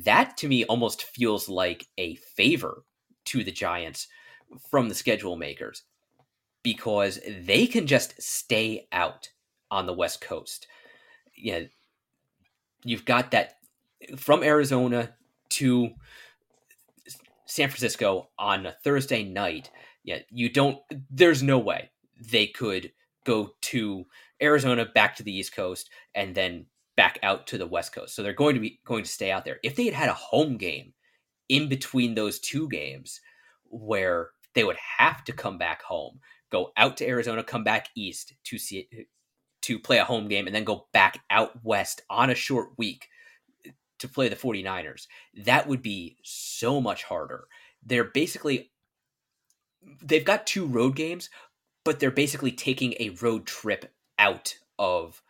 that 0.04 0.36
to 0.38 0.48
me 0.48 0.66
almost 0.66 1.04
feels 1.04 1.48
like 1.48 1.88
a 1.98 2.16
favor 2.16 2.84
to 3.26 3.44
the 3.44 3.52
Giants 3.52 4.08
from 4.70 4.90
the 4.90 4.96
schedule 4.96 5.38
makers 5.38 5.84
because 6.62 7.20
they 7.42 7.68
can 7.68 7.88
just 7.88 8.22
stay 8.22 8.88
out 8.92 9.30
on 9.72 9.86
the 9.86 9.94
West 9.94 10.22
Coast. 10.22 10.68
Yeah, 11.38 11.58
you 11.58 11.62
know, 11.62 11.68
you've 12.84 13.06
got 13.06 13.32
that 13.32 13.56
from 14.18 14.44
Arizona 14.44 15.14
to 15.50 15.90
San 17.46 17.70
Francisco 17.70 18.30
on 18.38 18.66
a 18.66 18.76
Thursday 18.84 19.24
night. 19.24 19.72
Yeah, 20.04 20.20
you 20.30 20.50
don't. 20.50 20.80
There's 21.10 21.42
no 21.42 21.60
way 21.60 21.92
they 22.32 22.48
could 22.48 22.92
go 23.26 23.56
to 23.62 24.06
Arizona 24.42 24.86
back 24.86 25.16
to 25.18 25.24
the 25.24 25.36
East 25.36 25.54
Coast 25.54 25.90
and 26.14 26.34
then 26.34 26.66
back 26.96 27.20
out 27.24 27.48
to 27.48 27.58
the 27.58 27.68
West 27.68 27.94
Coast. 27.94 28.16
So 28.16 28.24
they're 28.24 28.34
going 28.34 28.56
to 28.56 28.62
be 28.62 28.80
going 28.86 29.04
to 29.04 29.10
stay 29.10 29.32
out 29.32 29.44
there. 29.44 29.60
If 29.64 29.76
they 29.76 29.86
had 29.86 29.94
had 29.94 30.10
a 30.10 30.14
home 30.14 30.58
game 30.58 30.94
in 31.50 31.68
between 31.68 32.16
those 32.16 32.40
two 32.40 32.70
games 32.70 33.20
where 33.66 34.30
they 34.54 34.64
would 34.64 34.78
have 34.98 35.24
to 35.26 35.34
come 35.34 35.58
back 35.58 35.82
home, 35.84 36.20
go 36.52 36.72
out 36.78 36.98
to 36.98 37.08
Arizona, 37.08 37.44
come 37.44 37.64
back 37.64 37.90
east 37.96 38.34
to 38.46 38.58
see 38.58 38.88
to 39.62 39.80
play 39.80 39.98
a 39.98 40.06
home 40.06 40.28
game 40.28 40.46
and 40.46 40.56
then 40.56 40.64
go 40.64 40.88
back 40.94 41.20
out 41.32 41.52
west 41.64 42.02
on 42.10 42.30
a 42.30 42.36
short 42.36 42.70
week 42.78 43.08
to 43.98 44.08
play 44.08 44.30
the 44.30 44.36
49ers. 44.36 45.08
That 45.44 45.68
would 45.68 45.82
be 45.82 46.18
so 46.24 46.80
much 46.80 47.04
harder. 47.04 47.48
They're 47.84 48.04
basically 48.04 48.72
they've 50.02 50.26
got 50.26 50.48
two 50.48 50.66
road 50.66 50.96
games, 50.96 51.30
but 51.86 52.00
they're 52.00 52.12
basically 52.12 52.52
taking 52.52 52.96
a 53.00 53.12
road 53.22 53.46
trip 53.46 53.94
out 54.20 54.58
of 54.78 55.22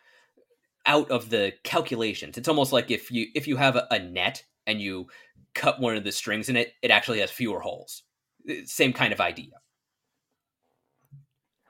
out 0.87 1.11
of 1.11 1.29
the 1.29 1.53
calculations. 1.63 2.37
It's 2.37 2.47
almost 2.47 2.73
like 2.73 2.89
if 2.89 3.11
you 3.11 3.27
if 3.35 3.47
you 3.47 3.57
have 3.57 3.75
a, 3.75 3.87
a 3.91 3.99
net 3.99 4.43
and 4.65 4.81
you 4.81 5.07
cut 5.53 5.79
one 5.79 5.95
of 5.95 6.03
the 6.03 6.11
strings 6.11 6.49
in 6.49 6.55
it, 6.55 6.73
it 6.81 6.89
actually 6.89 7.19
has 7.19 7.29
fewer 7.29 7.59
holes. 7.59 8.01
Same 8.65 8.93
kind 8.93 9.13
of 9.13 9.21
idea. 9.21 9.51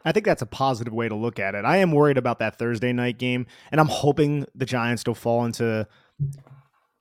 I 0.06 0.12
think 0.12 0.26
that's 0.26 0.43
a 0.43 0.48
positive 0.48 0.93
way 0.93 1.10
to 1.10 1.15
look 1.15 1.39
at 1.39 1.56
it. 1.56 1.65
I 1.65 1.78
am 1.78 1.91
worried 1.91 2.17
about 2.17 2.38
that 2.39 2.60
Thursday 2.60 2.93
night 2.93 3.17
game, 3.17 3.48
and 3.71 3.82
I'm 3.82 3.88
hoping 3.88 4.45
the 4.54 4.65
Giants 4.65 5.04
don't 5.04 5.17
fall 5.17 5.45
into 5.45 5.88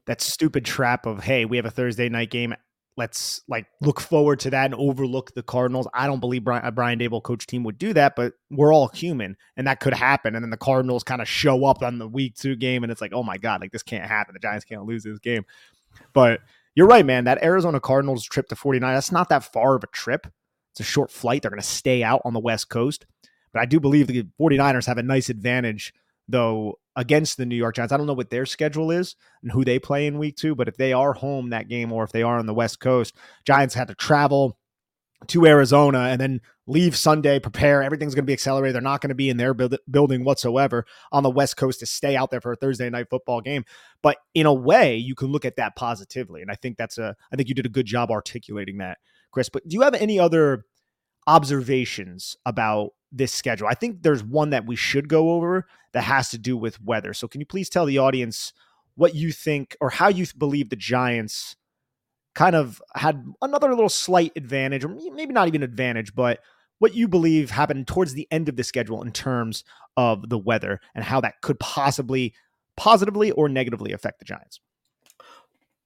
that 0.06 0.22
stupid 0.22 0.64
trap 0.64 1.04
of, 1.04 1.22
hey, 1.22 1.44
we 1.44 1.58
have 1.58 1.66
a 1.66 1.70
Thursday 1.70 2.08
night 2.08 2.30
game 2.30 2.54
let's 2.96 3.42
like 3.48 3.66
look 3.80 4.00
forward 4.00 4.38
to 4.40 4.50
that 4.50 4.66
and 4.66 4.74
overlook 4.74 5.34
the 5.34 5.42
Cardinals. 5.42 5.88
I 5.94 6.06
don't 6.06 6.20
believe 6.20 6.42
uh, 6.42 6.44
Brian, 6.44 6.64
a 6.64 6.72
Brian 6.72 6.98
Daboll 6.98 7.22
coach 7.22 7.46
team 7.46 7.64
would 7.64 7.78
do 7.78 7.92
that, 7.92 8.14
but 8.16 8.34
we're 8.50 8.72
all 8.72 8.88
human 8.88 9.36
and 9.56 9.66
that 9.66 9.80
could 9.80 9.94
happen. 9.94 10.34
And 10.34 10.44
then 10.44 10.50
the 10.50 10.56
Cardinals 10.56 11.02
kind 11.02 11.20
of 11.20 11.28
show 11.28 11.64
up 11.64 11.82
on 11.82 11.98
the 11.98 12.08
week 12.08 12.36
two 12.36 12.56
game 12.56 12.82
and 12.82 12.92
it's 12.92 13.00
like, 13.00 13.12
oh 13.12 13.22
my 13.22 13.36
God, 13.36 13.60
like 13.60 13.72
this 13.72 13.82
can't 13.82 14.08
happen. 14.08 14.34
The 14.34 14.40
Giants 14.40 14.64
can't 14.64 14.84
lose 14.84 15.02
this 15.02 15.18
game. 15.18 15.44
But 16.12 16.40
you're 16.74 16.86
right, 16.86 17.06
man. 17.06 17.24
That 17.24 17.42
Arizona 17.42 17.80
Cardinals 17.80 18.24
trip 18.24 18.48
to 18.48 18.56
49, 18.56 18.94
that's 18.94 19.12
not 19.12 19.28
that 19.28 19.44
far 19.44 19.76
of 19.76 19.84
a 19.84 19.88
trip. 19.88 20.26
It's 20.72 20.80
a 20.80 20.84
short 20.84 21.10
flight. 21.10 21.42
They're 21.42 21.50
going 21.50 21.60
to 21.60 21.66
stay 21.66 22.02
out 22.02 22.22
on 22.24 22.32
the 22.32 22.40
West 22.40 22.68
Coast. 22.68 23.06
But 23.52 23.60
I 23.60 23.66
do 23.66 23.78
believe 23.78 24.08
the 24.08 24.26
49ers 24.40 24.86
have 24.86 24.98
a 24.98 25.02
nice 25.02 25.28
advantage, 25.28 25.94
though, 26.28 26.78
against 26.96 27.36
the 27.36 27.46
New 27.46 27.56
York 27.56 27.74
Giants. 27.74 27.92
I 27.92 27.96
don't 27.96 28.06
know 28.06 28.14
what 28.14 28.30
their 28.30 28.46
schedule 28.46 28.90
is 28.90 29.16
and 29.42 29.52
who 29.52 29.64
they 29.64 29.78
play 29.78 30.06
in 30.06 30.18
week 30.18 30.36
two, 30.36 30.54
but 30.54 30.68
if 30.68 30.76
they 30.76 30.92
are 30.92 31.12
home 31.12 31.50
that 31.50 31.68
game 31.68 31.92
or 31.92 32.04
if 32.04 32.12
they 32.12 32.22
are 32.22 32.38
on 32.38 32.46
the 32.46 32.54
West 32.54 32.80
Coast, 32.80 33.14
Giants 33.44 33.74
had 33.74 33.88
to 33.88 33.94
travel 33.94 34.56
to 35.28 35.46
Arizona 35.46 36.00
and 36.00 36.20
then 36.20 36.40
leave 36.66 36.96
Sunday, 36.96 37.38
prepare. 37.38 37.82
Everything's 37.82 38.14
going 38.14 38.24
to 38.24 38.26
be 38.26 38.32
accelerated. 38.32 38.74
They're 38.74 38.82
not 38.82 39.00
going 39.00 39.10
to 39.10 39.14
be 39.14 39.28
in 39.28 39.36
their 39.36 39.54
build- 39.54 39.78
building 39.90 40.24
whatsoever 40.24 40.86
on 41.12 41.22
the 41.22 41.30
West 41.30 41.56
Coast 41.56 41.80
to 41.80 41.86
stay 41.86 42.16
out 42.16 42.30
there 42.30 42.40
for 42.40 42.52
a 42.52 42.56
Thursday 42.56 42.88
night 42.90 43.08
football 43.10 43.40
game. 43.40 43.64
But 44.02 44.18
in 44.34 44.46
a 44.46 44.52
way, 44.52 44.96
you 44.96 45.14
can 45.14 45.28
look 45.28 45.44
at 45.44 45.56
that 45.56 45.76
positively. 45.76 46.42
And 46.42 46.50
I 46.50 46.54
think 46.54 46.76
that's 46.76 46.98
a, 46.98 47.16
I 47.32 47.36
think 47.36 47.48
you 47.48 47.54
did 47.54 47.66
a 47.66 47.70
good 47.70 47.86
job 47.86 48.10
articulating 48.10 48.78
that, 48.78 48.98
Chris. 49.30 49.48
But 49.48 49.66
do 49.68 49.74
you 49.74 49.82
have 49.82 49.94
any 49.94 50.18
other 50.18 50.64
observations 51.26 52.36
about 52.46 52.90
this 53.12 53.32
schedule? 53.32 53.68
I 53.68 53.74
think 53.74 54.02
there's 54.02 54.24
one 54.24 54.50
that 54.50 54.66
we 54.66 54.76
should 54.76 55.08
go 55.08 55.30
over 55.32 55.66
that 55.94 56.02
has 56.02 56.28
to 56.30 56.38
do 56.38 56.56
with 56.56 56.82
weather. 56.82 57.14
So 57.14 57.26
can 57.26 57.40
you 57.40 57.46
please 57.46 57.70
tell 57.70 57.86
the 57.86 57.98
audience 57.98 58.52
what 58.96 59.14
you 59.14 59.32
think 59.32 59.76
or 59.80 59.90
how 59.90 60.08
you 60.08 60.26
believe 60.36 60.68
the 60.68 60.76
Giants 60.76 61.56
kind 62.34 62.56
of 62.56 62.82
had 62.94 63.24
another 63.40 63.70
little 63.70 63.88
slight 63.88 64.32
advantage, 64.36 64.84
or 64.84 64.88
maybe 64.88 65.32
not 65.32 65.48
even 65.48 65.62
advantage, 65.62 66.14
but 66.14 66.40
what 66.80 66.94
you 66.94 67.06
believe 67.06 67.50
happened 67.50 67.86
towards 67.86 68.12
the 68.12 68.26
end 68.30 68.48
of 68.48 68.56
the 68.56 68.64
schedule 68.64 69.02
in 69.02 69.12
terms 69.12 69.64
of 69.96 70.28
the 70.28 70.38
weather 70.38 70.80
and 70.94 71.04
how 71.04 71.20
that 71.20 71.40
could 71.40 71.58
possibly 71.60 72.34
positively 72.76 73.30
or 73.30 73.48
negatively 73.48 73.92
affect 73.92 74.18
the 74.18 74.24
Giants. 74.24 74.58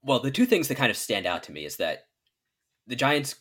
Well, 0.02 0.20
the 0.20 0.30
two 0.30 0.46
things 0.46 0.68
that 0.68 0.76
kind 0.76 0.90
of 0.90 0.96
stand 0.96 1.26
out 1.26 1.42
to 1.44 1.52
me 1.52 1.66
is 1.66 1.76
that 1.76 2.04
the 2.86 2.96
Giants 2.96 3.34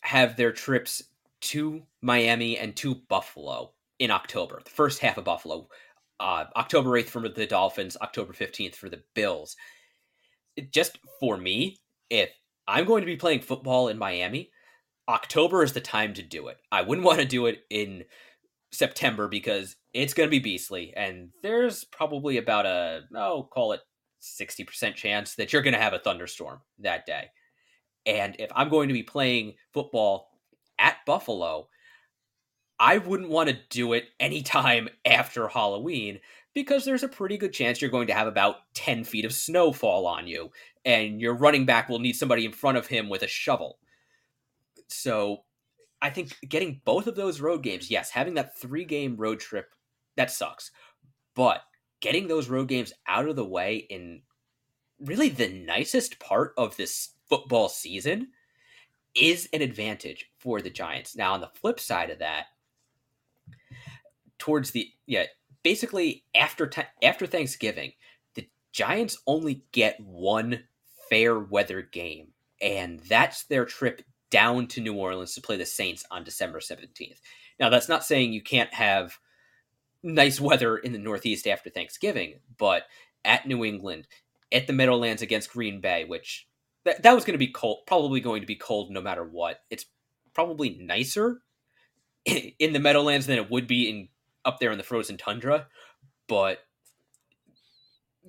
have 0.00 0.36
their 0.36 0.50
trips 0.50 1.02
to 1.42 1.82
Miami 2.00 2.58
and 2.58 2.74
to 2.76 2.96
Buffalo 2.96 3.72
in 4.00 4.10
October. 4.10 4.60
The 4.64 4.70
first 4.70 4.98
half 4.98 5.16
of 5.16 5.24
Buffalo, 5.24 5.68
uh, 6.22 6.44
October 6.56 6.90
8th 6.90 7.08
for 7.08 7.28
the 7.28 7.46
Dolphins, 7.46 7.96
October 8.00 8.32
15th 8.32 8.76
for 8.76 8.88
the 8.88 9.02
Bills. 9.14 9.56
It, 10.56 10.72
just 10.72 10.98
for 11.18 11.36
me, 11.36 11.78
if 12.10 12.30
I'm 12.68 12.84
going 12.84 13.02
to 13.02 13.06
be 13.06 13.16
playing 13.16 13.40
football 13.40 13.88
in 13.88 13.98
Miami, 13.98 14.50
October 15.08 15.64
is 15.64 15.72
the 15.72 15.80
time 15.80 16.14
to 16.14 16.22
do 16.22 16.46
it. 16.46 16.58
I 16.70 16.82
wouldn't 16.82 17.04
want 17.06 17.18
to 17.18 17.24
do 17.24 17.46
it 17.46 17.64
in 17.70 18.04
September 18.70 19.26
because 19.26 19.76
it's 19.92 20.14
going 20.14 20.28
to 20.28 20.30
be 20.30 20.38
beastly, 20.38 20.94
and 20.96 21.30
there's 21.42 21.84
probably 21.84 22.38
about 22.38 22.66
a 22.66 23.02
oh, 23.14 23.48
call 23.52 23.72
it 23.72 23.80
sixty 24.20 24.64
percent 24.64 24.96
chance 24.96 25.34
that 25.34 25.52
you're 25.52 25.62
going 25.62 25.74
to 25.74 25.80
have 25.80 25.92
a 25.92 25.98
thunderstorm 25.98 26.60
that 26.78 27.04
day. 27.04 27.26
And 28.06 28.36
if 28.38 28.50
I'm 28.54 28.68
going 28.68 28.88
to 28.88 28.94
be 28.94 29.02
playing 29.02 29.54
football 29.74 30.28
at 30.78 30.96
Buffalo, 31.04 31.68
I 32.82 32.98
wouldn't 32.98 33.30
want 33.30 33.48
to 33.48 33.56
do 33.70 33.92
it 33.92 34.08
anytime 34.18 34.88
after 35.06 35.46
Halloween 35.46 36.18
because 36.52 36.84
there's 36.84 37.04
a 37.04 37.08
pretty 37.08 37.38
good 37.38 37.52
chance 37.52 37.80
you're 37.80 37.90
going 37.90 38.08
to 38.08 38.12
have 38.12 38.26
about 38.26 38.56
10 38.74 39.04
feet 39.04 39.24
of 39.24 39.32
snow 39.32 39.72
fall 39.72 40.04
on 40.04 40.26
you, 40.26 40.50
and 40.84 41.20
your 41.20 41.34
running 41.34 41.64
back 41.64 41.88
will 41.88 42.00
need 42.00 42.14
somebody 42.14 42.44
in 42.44 42.50
front 42.50 42.76
of 42.76 42.88
him 42.88 43.08
with 43.08 43.22
a 43.22 43.28
shovel. 43.28 43.78
So 44.88 45.44
I 46.02 46.10
think 46.10 46.36
getting 46.46 46.80
both 46.84 47.06
of 47.06 47.14
those 47.14 47.40
road 47.40 47.62
games, 47.62 47.88
yes, 47.88 48.10
having 48.10 48.34
that 48.34 48.58
three 48.58 48.84
game 48.84 49.16
road 49.16 49.38
trip, 49.38 49.72
that 50.16 50.32
sucks. 50.32 50.72
But 51.36 51.62
getting 52.00 52.26
those 52.26 52.48
road 52.48 52.66
games 52.66 52.92
out 53.06 53.28
of 53.28 53.36
the 53.36 53.44
way 53.44 53.76
in 53.76 54.22
really 54.98 55.28
the 55.28 55.48
nicest 55.48 56.18
part 56.18 56.52
of 56.58 56.76
this 56.76 57.10
football 57.28 57.68
season 57.68 58.30
is 59.14 59.48
an 59.52 59.62
advantage 59.62 60.26
for 60.40 60.60
the 60.60 60.70
Giants. 60.70 61.14
Now, 61.14 61.34
on 61.34 61.40
the 61.40 61.50
flip 61.54 61.78
side 61.78 62.10
of 62.10 62.18
that, 62.18 62.46
towards 64.42 64.72
the 64.72 64.90
yeah, 65.06 65.26
basically 65.62 66.24
after 66.34 66.68
after 67.00 67.28
Thanksgiving, 67.28 67.92
the 68.34 68.48
Giants 68.72 69.16
only 69.24 69.62
get 69.70 70.00
one 70.00 70.64
fair 71.08 71.38
weather 71.38 71.80
game, 71.80 72.32
and 72.60 72.98
that's 73.08 73.44
their 73.44 73.64
trip 73.64 74.02
down 74.30 74.66
to 74.66 74.80
New 74.80 74.94
Orleans 74.94 75.34
to 75.34 75.40
play 75.40 75.56
the 75.56 75.64
Saints 75.64 76.04
on 76.10 76.24
December 76.24 76.58
17th. 76.58 77.20
Now, 77.60 77.68
that's 77.68 77.88
not 77.88 78.04
saying 78.04 78.32
you 78.32 78.42
can't 78.42 78.74
have 78.74 79.18
nice 80.02 80.40
weather 80.40 80.76
in 80.76 80.92
the 80.92 80.98
Northeast 80.98 81.46
after 81.46 81.70
Thanksgiving, 81.70 82.40
but 82.58 82.86
at 83.24 83.46
New 83.46 83.64
England, 83.64 84.08
at 84.50 84.66
the 84.66 84.72
Meadowlands 84.72 85.22
against 85.22 85.52
Green 85.52 85.80
Bay, 85.80 86.04
which 86.04 86.48
that, 86.84 87.04
that 87.04 87.14
was 87.14 87.24
going 87.24 87.34
to 87.34 87.46
be 87.46 87.52
cold, 87.52 87.86
probably 87.86 88.20
going 88.20 88.40
to 88.40 88.46
be 88.46 88.56
cold 88.56 88.90
no 88.90 89.00
matter 89.00 89.22
what. 89.22 89.60
It's 89.70 89.86
probably 90.34 90.78
nicer 90.80 91.42
in 92.24 92.72
the 92.72 92.80
Meadowlands 92.80 93.26
than 93.26 93.38
it 93.38 93.50
would 93.50 93.68
be 93.68 93.88
in 93.88 94.08
up 94.44 94.58
there 94.58 94.72
in 94.72 94.78
the 94.78 94.84
frozen 94.84 95.16
tundra, 95.16 95.66
but 96.28 96.58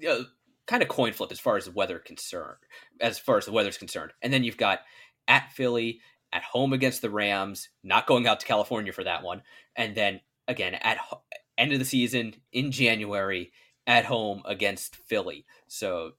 uh, 0.08 0.23
kind 0.65 0.82
of 0.84 0.89
coin 0.89 1.13
flip 1.13 1.32
as 1.32 1.39
far 1.39 1.58
as 1.58 1.65
the 1.65 1.71
weather 1.71 1.99
concerned, 1.99 2.58
as 2.99 3.19
far 3.19 3.38
as 3.38 3.45
the 3.45 3.52
weather's 3.52 3.78
concerned. 3.78 4.13
And 4.21 4.32
then 4.32 4.43
you've 4.43 4.58
got 4.58 4.80
at 5.28 5.52
Philly, 5.52 5.99
at 6.32 6.43
home 6.43 6.73
against 6.73 7.02
the 7.02 7.10
Rams, 7.10 7.69
not 7.84 8.08
going 8.08 8.28
out 8.28 8.39
to 8.39 8.45
California 8.45 8.91
for 8.91 9.04
that 9.04 9.23
one, 9.23 9.43
and 9.76 9.95
then 9.95 10.21
again 10.47 10.76
at 10.76 10.97
ho- 10.97 11.21
end 11.58 11.73
of 11.73 11.80
the 11.80 11.86
season 11.86 12.36
in 12.52 12.71
January 12.71 13.52
at 13.86 14.06
home 14.06 14.41
against 14.45 14.95
Philly. 14.95 15.45
So 15.67 16.13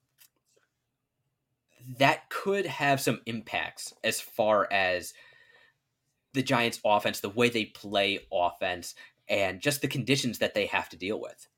that 1.98 2.30
could 2.30 2.66
have 2.66 3.00
some 3.00 3.20
impacts 3.26 3.92
as 4.02 4.20
far 4.20 4.68
as 4.70 5.12
the 6.32 6.42
Giants 6.42 6.80
offense, 6.84 7.20
the 7.20 7.28
way 7.28 7.48
they 7.48 7.66
play 7.66 8.20
offense, 8.32 8.94
and 9.28 9.60
just 9.60 9.80
the 9.80 9.88
conditions 9.88 10.38
that 10.38 10.54
they 10.54 10.66
have 10.66 10.88
to 10.90 10.96
deal 10.96 11.20
with. 11.20 11.48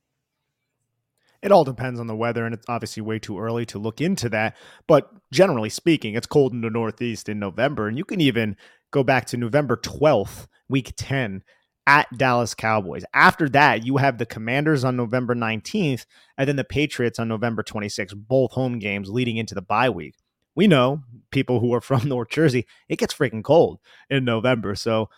It 1.43 1.53
all 1.53 1.65
depends 1.65 2.01
on 2.01 2.07
the 2.07 2.17
weather, 2.17 2.45
and 2.45 2.55
it's 2.55 2.65
obviously 2.69 3.03
way 3.03 3.19
too 3.19 3.39
early 3.39 3.67
to 3.67 3.79
look 3.79 4.01
into 4.01 4.29
that. 4.31 4.57
But 4.87 5.11
generally 5.33 5.69
speaking, 5.69 6.15
it's 6.15 6.27
cold 6.27 6.53
in 6.53 6.61
the 6.63 6.71
Northeast 6.71 7.29
in 7.29 7.39
November, 7.39 7.89
and 7.89 7.99
you 7.99 8.05
can 8.05 8.21
even 8.21 8.57
go 8.91 9.03
back 9.05 9.27
to 9.27 9.37
November 9.37 9.77
12th, 9.77 10.47
week 10.69 10.93
10, 10.97 11.43
at 11.87 12.09
Dallas 12.17 12.55
Cowboys. 12.55 13.05
After 13.15 13.49
that, 13.51 13.87
you 13.87 13.99
have 13.99 14.19
the 14.19 14.27
Commanders 14.27 14.83
on 14.83 14.97
November 14.97 15.35
19th, 15.35 16.05
and 16.37 16.49
then 16.49 16.57
the 16.57 16.65
Patriots 16.65 17.19
on 17.19 17.29
November 17.29 17.63
26th, 17.63 18.15
both 18.17 18.53
home 18.53 18.79
games 18.79 19.09
leading 19.09 19.37
into 19.37 19.55
the 19.55 19.63
bye 19.63 19.91
week. 19.91 20.17
We 20.55 20.67
know 20.67 21.03
people 21.31 21.61
who 21.61 21.73
are 21.75 21.81
from 21.81 22.09
North 22.09 22.31
Jersey, 22.31 22.67
it 22.89 22.99
gets 22.99 23.15
freaking 23.15 23.45
cold 23.45 23.79
in 24.11 24.25
November. 24.25 24.75
So, 24.75 25.11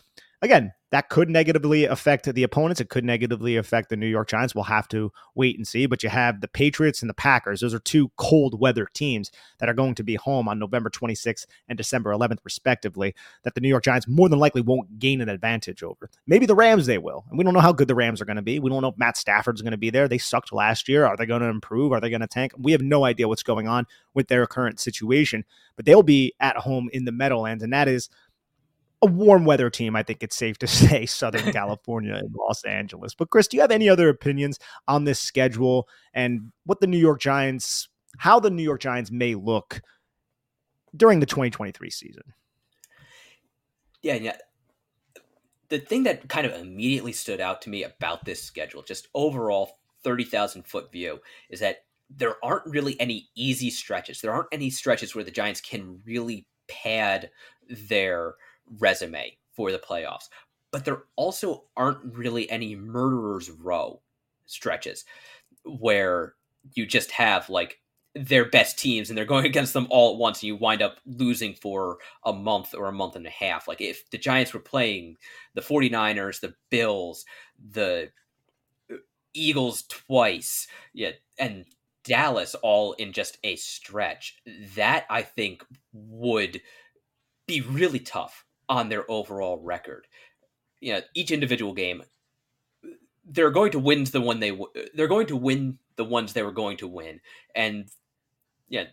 again, 0.42 0.72
that 0.90 1.10
could 1.10 1.28
negatively 1.28 1.84
affect 1.84 2.32
the 2.32 2.42
opponents. 2.42 2.80
It 2.80 2.88
could 2.88 3.04
negatively 3.04 3.56
affect 3.56 3.90
the 3.90 3.96
New 3.96 4.06
York 4.06 4.28
Giants. 4.28 4.54
We'll 4.54 4.64
have 4.64 4.88
to 4.88 5.12
wait 5.34 5.56
and 5.56 5.68
see. 5.68 5.84
But 5.84 6.02
you 6.02 6.08
have 6.08 6.40
the 6.40 6.48
Patriots 6.48 7.02
and 7.02 7.10
the 7.10 7.14
Packers. 7.14 7.60
Those 7.60 7.74
are 7.74 7.78
two 7.78 8.10
cold 8.16 8.58
weather 8.58 8.88
teams 8.94 9.30
that 9.58 9.68
are 9.68 9.74
going 9.74 9.94
to 9.96 10.02
be 10.02 10.14
home 10.14 10.48
on 10.48 10.58
November 10.58 10.88
26th 10.88 11.44
and 11.68 11.76
December 11.76 12.10
11th, 12.10 12.38
respectively, 12.42 13.14
that 13.44 13.54
the 13.54 13.60
New 13.60 13.68
York 13.68 13.84
Giants 13.84 14.08
more 14.08 14.30
than 14.30 14.38
likely 14.38 14.62
won't 14.62 14.98
gain 14.98 15.20
an 15.20 15.28
advantage 15.28 15.82
over. 15.82 16.08
Maybe 16.26 16.46
the 16.46 16.54
Rams 16.54 16.86
they 16.86 16.98
will. 16.98 17.24
And 17.28 17.36
we 17.36 17.44
don't 17.44 17.54
know 17.54 17.60
how 17.60 17.72
good 17.72 17.88
the 17.88 17.94
Rams 17.94 18.22
are 18.22 18.26
going 18.26 18.36
to 18.36 18.42
be. 18.42 18.58
We 18.58 18.70
don't 18.70 18.80
know 18.80 18.88
if 18.88 18.98
Matt 18.98 19.18
Stafford's 19.18 19.60
going 19.60 19.72
to 19.72 19.76
be 19.76 19.90
there. 19.90 20.08
They 20.08 20.18
sucked 20.18 20.52
last 20.54 20.88
year. 20.88 21.04
Are 21.04 21.16
they 21.16 21.26
going 21.26 21.42
to 21.42 21.48
improve? 21.48 21.92
Are 21.92 22.00
they 22.00 22.10
going 22.10 22.22
to 22.22 22.26
tank? 22.26 22.52
We 22.56 22.72
have 22.72 22.82
no 22.82 23.04
idea 23.04 23.28
what's 23.28 23.42
going 23.42 23.68
on 23.68 23.86
with 24.14 24.28
their 24.28 24.46
current 24.46 24.80
situation. 24.80 25.44
But 25.76 25.84
they'll 25.84 26.02
be 26.02 26.32
at 26.40 26.56
home 26.56 26.88
in 26.92 27.04
the 27.04 27.12
Meadowlands. 27.12 27.62
And 27.62 27.72
that 27.74 27.88
is 27.88 28.08
a 29.02 29.06
warm 29.06 29.44
weather 29.44 29.70
team, 29.70 29.94
I 29.94 30.02
think 30.02 30.22
it's 30.22 30.36
safe 30.36 30.58
to 30.58 30.66
say 30.66 31.06
Southern 31.06 31.52
California 31.52 32.14
and 32.14 32.34
Los 32.34 32.64
Angeles. 32.64 33.14
But 33.14 33.30
Chris, 33.30 33.48
do 33.48 33.56
you 33.56 33.60
have 33.60 33.70
any 33.70 33.88
other 33.88 34.08
opinions 34.08 34.58
on 34.86 35.04
this 35.04 35.20
schedule 35.20 35.88
and 36.14 36.52
what 36.64 36.80
the 36.80 36.86
New 36.86 36.98
York 36.98 37.20
Giants, 37.20 37.88
how 38.18 38.40
the 38.40 38.50
New 38.50 38.62
York 38.62 38.80
Giants 38.80 39.10
may 39.10 39.34
look 39.34 39.80
during 40.96 41.20
the 41.20 41.26
2023 41.26 41.90
season? 41.90 42.22
Yeah, 44.02 44.14
yeah. 44.14 44.36
The 45.68 45.78
thing 45.78 46.04
that 46.04 46.28
kind 46.28 46.46
of 46.46 46.54
immediately 46.54 47.12
stood 47.12 47.40
out 47.40 47.60
to 47.62 47.70
me 47.70 47.84
about 47.84 48.24
this 48.24 48.42
schedule, 48.42 48.82
just 48.82 49.08
overall 49.14 49.78
30,000 50.02 50.66
foot 50.66 50.90
view, 50.90 51.20
is 51.50 51.60
that 51.60 51.84
there 52.08 52.42
aren't 52.42 52.64
really 52.64 52.98
any 52.98 53.28
easy 53.34 53.68
stretches. 53.68 54.20
There 54.20 54.32
aren't 54.32 54.48
any 54.50 54.70
stretches 54.70 55.14
where 55.14 55.24
the 55.24 55.30
Giants 55.30 55.60
can 55.60 56.00
really 56.06 56.46
pad 56.68 57.30
their 57.68 58.34
resume 58.78 59.36
for 59.52 59.72
the 59.72 59.78
playoffs. 59.78 60.28
But 60.70 60.84
there 60.84 61.02
also 61.16 61.64
aren't 61.76 62.16
really 62.16 62.48
any 62.50 62.76
murderer's 62.76 63.50
row 63.50 64.02
stretches 64.46 65.04
where 65.64 66.34
you 66.74 66.86
just 66.86 67.10
have 67.12 67.48
like 67.48 67.78
their 68.14 68.44
best 68.44 68.78
teams 68.78 69.08
and 69.08 69.16
they're 69.16 69.24
going 69.24 69.46
against 69.46 69.72
them 69.72 69.86
all 69.90 70.12
at 70.12 70.18
once 70.18 70.42
and 70.42 70.48
you 70.48 70.56
wind 70.56 70.82
up 70.82 70.98
losing 71.06 71.54
for 71.54 71.98
a 72.24 72.32
month 72.32 72.74
or 72.74 72.86
a 72.86 72.92
month 72.92 73.16
and 73.16 73.26
a 73.26 73.30
half. 73.30 73.68
Like 73.68 73.80
if 73.80 74.08
the 74.10 74.18
Giants 74.18 74.52
were 74.52 74.60
playing 74.60 75.16
the 75.54 75.60
49ers, 75.60 76.40
the 76.40 76.54
Bills, 76.70 77.24
the 77.70 78.10
Eagles 79.34 79.84
twice, 79.88 80.66
yeah, 80.92 81.12
and 81.38 81.64
Dallas 82.04 82.54
all 82.56 82.94
in 82.94 83.12
just 83.12 83.38
a 83.44 83.56
stretch, 83.56 84.40
that 84.74 85.04
I 85.10 85.22
think 85.22 85.64
would 85.92 86.60
be 87.46 87.60
really 87.60 88.00
tough 88.00 88.44
on 88.68 88.88
their 88.88 89.10
overall 89.10 89.58
record. 89.58 90.06
You 90.80 90.94
know, 90.94 91.00
each 91.14 91.30
individual 91.30 91.72
game, 91.72 92.02
they're 93.24 93.50
going 93.50 93.72
to 93.72 93.78
win 93.78 94.04
the 94.04 94.20
one 94.20 94.40
they 94.40 94.58
they're 94.94 95.08
going 95.08 95.26
to 95.26 95.36
win 95.36 95.78
the 95.96 96.04
ones 96.04 96.32
they 96.32 96.42
were 96.42 96.52
going 96.52 96.76
to 96.78 96.88
win, 96.88 97.20
and 97.54 97.90
yeah, 98.68 98.84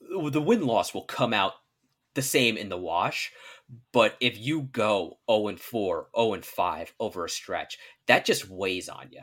the 0.00 0.42
win 0.42 0.66
loss 0.66 0.92
will 0.92 1.04
come 1.04 1.32
out 1.32 1.52
the 2.14 2.22
same 2.22 2.56
in 2.56 2.68
the 2.68 2.76
wash. 2.76 3.32
But 3.92 4.16
if 4.20 4.38
you 4.38 4.62
go 4.62 5.18
0 5.30 5.48
and 5.48 5.60
4, 5.60 6.08
0 6.14 6.34
and 6.34 6.44
5 6.44 6.94
over 7.00 7.24
a 7.24 7.28
stretch, 7.28 7.78
that 8.06 8.24
just 8.24 8.48
weighs 8.50 8.88
on 8.88 9.08
you. 9.10 9.22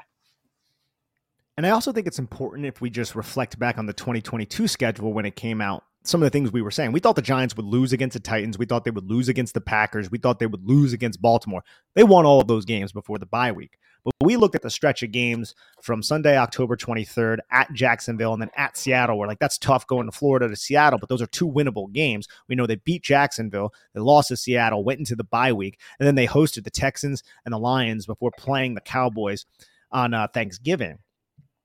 And 1.55 1.67
I 1.67 1.71
also 1.71 1.91
think 1.91 2.07
it's 2.07 2.19
important 2.19 2.65
if 2.65 2.81
we 2.81 2.89
just 2.89 3.15
reflect 3.15 3.59
back 3.59 3.77
on 3.77 3.85
the 3.85 3.93
2022 3.93 4.67
schedule 4.67 5.13
when 5.13 5.25
it 5.25 5.35
came 5.35 5.61
out. 5.61 5.83
Some 6.09 6.23
of 6.23 6.25
the 6.25 6.31
things 6.31 6.51
we 6.51 6.63
were 6.63 6.71
saying. 6.71 6.91
We 6.91 6.99
thought 6.99 7.15
the 7.15 7.21
Giants 7.21 7.55
would 7.55 7.67
lose 7.67 7.93
against 7.93 8.15
the 8.15 8.19
Titans. 8.19 8.57
We 8.57 8.65
thought 8.65 8.83
they 8.83 8.89
would 8.89 9.07
lose 9.07 9.29
against 9.29 9.53
the 9.53 9.61
Packers. 9.61 10.09
We 10.09 10.17
thought 10.17 10.39
they 10.39 10.47
would 10.47 10.67
lose 10.67 10.91
against 10.91 11.21
Baltimore. 11.21 11.63
They 11.93 12.03
won 12.03 12.25
all 12.25 12.41
of 12.41 12.47
those 12.47 12.65
games 12.65 12.91
before 12.91 13.19
the 13.19 13.27
bye 13.27 13.51
week. 13.51 13.77
But 14.03 14.15
we 14.23 14.35
looked 14.35 14.55
at 14.55 14.63
the 14.63 14.71
stretch 14.71 15.03
of 15.03 15.11
games 15.11 15.53
from 15.83 16.01
Sunday, 16.01 16.35
October 16.35 16.75
23rd 16.75 17.37
at 17.51 17.71
Jacksonville 17.73 18.33
and 18.33 18.41
then 18.41 18.49
at 18.57 18.75
Seattle. 18.75 19.19
We're 19.19 19.27
like, 19.27 19.37
that's 19.37 19.59
tough 19.59 19.85
going 19.85 20.07
to 20.07 20.11
Florida 20.11 20.47
to 20.47 20.55
Seattle, 20.55 20.97
but 20.97 21.09
those 21.09 21.21
are 21.21 21.27
two 21.27 21.47
winnable 21.47 21.91
games. 21.91 22.27
We 22.47 22.55
know 22.55 22.65
they 22.65 22.77
beat 22.77 23.03
Jacksonville, 23.03 23.71
they 23.93 24.01
lost 24.01 24.29
to 24.29 24.37
Seattle, 24.37 24.83
went 24.83 24.99
into 24.99 25.15
the 25.15 25.25
bye 25.25 25.53
week, 25.53 25.79
and 25.99 26.07
then 26.07 26.15
they 26.15 26.25
hosted 26.25 26.63
the 26.63 26.71
Texans 26.71 27.21
and 27.45 27.53
the 27.53 27.59
Lions 27.59 28.07
before 28.07 28.31
playing 28.35 28.73
the 28.73 28.81
Cowboys 28.81 29.45
on 29.91 30.15
uh, 30.15 30.27
Thanksgiving 30.33 30.97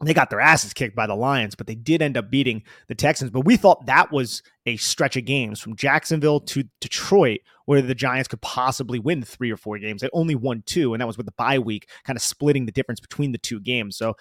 they 0.07 0.15
got 0.15 0.31
their 0.31 0.41
asses 0.41 0.73
kicked 0.73 0.97
by 0.97 1.07
the 1.07 1.15
Lions, 1.15 1.55
but 1.55 1.67
they 1.67 1.75
did 1.75 2.03
end 2.03 2.17
up 2.17 2.31
beating 2.31 2.63
the 2.89 2.95
Texans. 2.95 3.31
But 3.31 3.45
we 3.45 3.57
thought 3.57 3.87
that 3.87 4.13
was 4.13 4.43
a 4.67 4.77
stretch 4.77 5.17
of 5.17 5.25
games 5.25 5.61
from 5.61 5.77
Jacksonville 5.77 6.41
to 6.41 6.65
Detroit 6.81 7.41
where 7.67 7.83
the 7.83 7.95
Giants 7.95 8.29
could 8.29 8.43
possibly 8.43 8.99
win 8.99 9.23
three 9.23 9.51
or 9.51 9.57
four 9.57 9.79
games. 9.79 10.03
They 10.03 10.11
only 10.13 10.35
won 10.35 10.63
two, 10.67 10.95
and 10.95 11.01
that 11.01 11.07
was 11.07 11.17
with 11.17 11.27
the 11.27 11.33
bye 11.33 11.59
week, 11.59 11.89
kind 12.05 12.17
of 12.17 12.23
splitting 12.23 12.67
the 12.67 12.73
difference 12.73 13.01
between 13.01 13.33
the 13.33 13.39
two 13.39 13.61
games. 13.61 13.97
So 13.97 14.15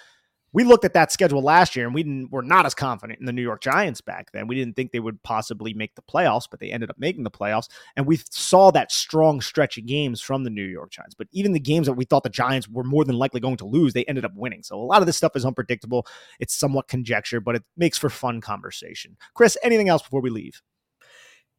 we 0.53 0.63
looked 0.63 0.85
at 0.85 0.93
that 0.93 1.11
schedule 1.11 1.41
last 1.41 1.75
year 1.75 1.85
and 1.85 1.93
we 1.93 2.03
didn't, 2.03 2.31
were 2.31 2.43
not 2.43 2.65
as 2.65 2.75
confident 2.75 3.19
in 3.19 3.25
the 3.25 3.33
New 3.33 3.41
York 3.41 3.61
Giants 3.61 4.01
back 4.01 4.31
then. 4.31 4.47
We 4.47 4.55
didn't 4.55 4.75
think 4.75 4.91
they 4.91 4.99
would 4.99 5.21
possibly 5.23 5.73
make 5.73 5.95
the 5.95 6.03
playoffs, 6.03 6.47
but 6.49 6.59
they 6.59 6.71
ended 6.71 6.89
up 6.89 6.97
making 6.99 7.23
the 7.23 7.31
playoffs. 7.31 7.69
And 7.95 8.05
we 8.05 8.19
saw 8.29 8.71
that 8.71 8.91
strong 8.91 9.41
stretch 9.41 9.77
of 9.77 9.85
games 9.85 10.21
from 10.21 10.43
the 10.43 10.49
New 10.49 10.63
York 10.63 10.91
Giants. 10.91 11.15
But 11.15 11.27
even 11.31 11.53
the 11.53 11.59
games 11.59 11.87
that 11.87 11.93
we 11.93 12.05
thought 12.05 12.23
the 12.23 12.29
Giants 12.29 12.69
were 12.69 12.83
more 12.83 13.03
than 13.03 13.17
likely 13.17 13.39
going 13.39 13.57
to 13.57 13.65
lose, 13.65 13.93
they 13.93 14.05
ended 14.05 14.25
up 14.25 14.33
winning. 14.35 14.63
So 14.63 14.79
a 14.79 14.85
lot 14.85 15.01
of 15.01 15.07
this 15.07 15.17
stuff 15.17 15.35
is 15.35 15.45
unpredictable. 15.45 16.05
It's 16.39 16.55
somewhat 16.55 16.87
conjecture, 16.87 17.41
but 17.41 17.55
it 17.55 17.63
makes 17.75 17.97
for 17.97 18.09
fun 18.09 18.39
conversation. 18.39 19.17
Chris, 19.33 19.57
anything 19.63 19.89
else 19.89 20.03
before 20.03 20.21
we 20.21 20.29
leave? 20.29 20.61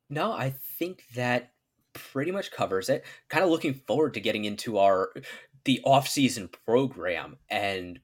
No, 0.08 0.32
I 0.32 0.54
think 0.78 1.04
that 1.14 1.52
pretty 1.94 2.30
much 2.30 2.52
covers 2.52 2.88
it. 2.88 3.04
Kind 3.28 3.44
of 3.44 3.50
looking 3.50 3.74
forward 3.74 4.14
to 4.14 4.20
getting 4.20 4.44
into 4.44 4.78
our 4.78 5.12
the 5.64 5.80
off-season 5.84 6.50
program 6.66 7.38
and 7.48 7.98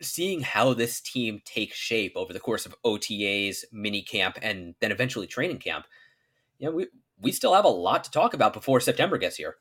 seeing 0.00 0.40
how 0.40 0.74
this 0.74 1.00
team 1.00 1.40
takes 1.44 1.76
shape 1.76 2.12
over 2.16 2.32
the 2.32 2.40
course 2.40 2.66
of 2.66 2.74
OTAs, 2.84 3.64
mini 3.72 4.02
camp, 4.02 4.38
and 4.42 4.74
then 4.80 4.92
eventually 4.92 5.26
training 5.26 5.58
camp, 5.58 5.86
you 6.58 6.68
know, 6.68 6.74
we 6.74 6.86
we 7.20 7.32
still 7.32 7.54
have 7.54 7.64
a 7.64 7.68
lot 7.68 8.04
to 8.04 8.10
talk 8.10 8.34
about 8.34 8.52
before 8.52 8.80
September 8.80 9.18
gets 9.18 9.36
here. 9.36 9.56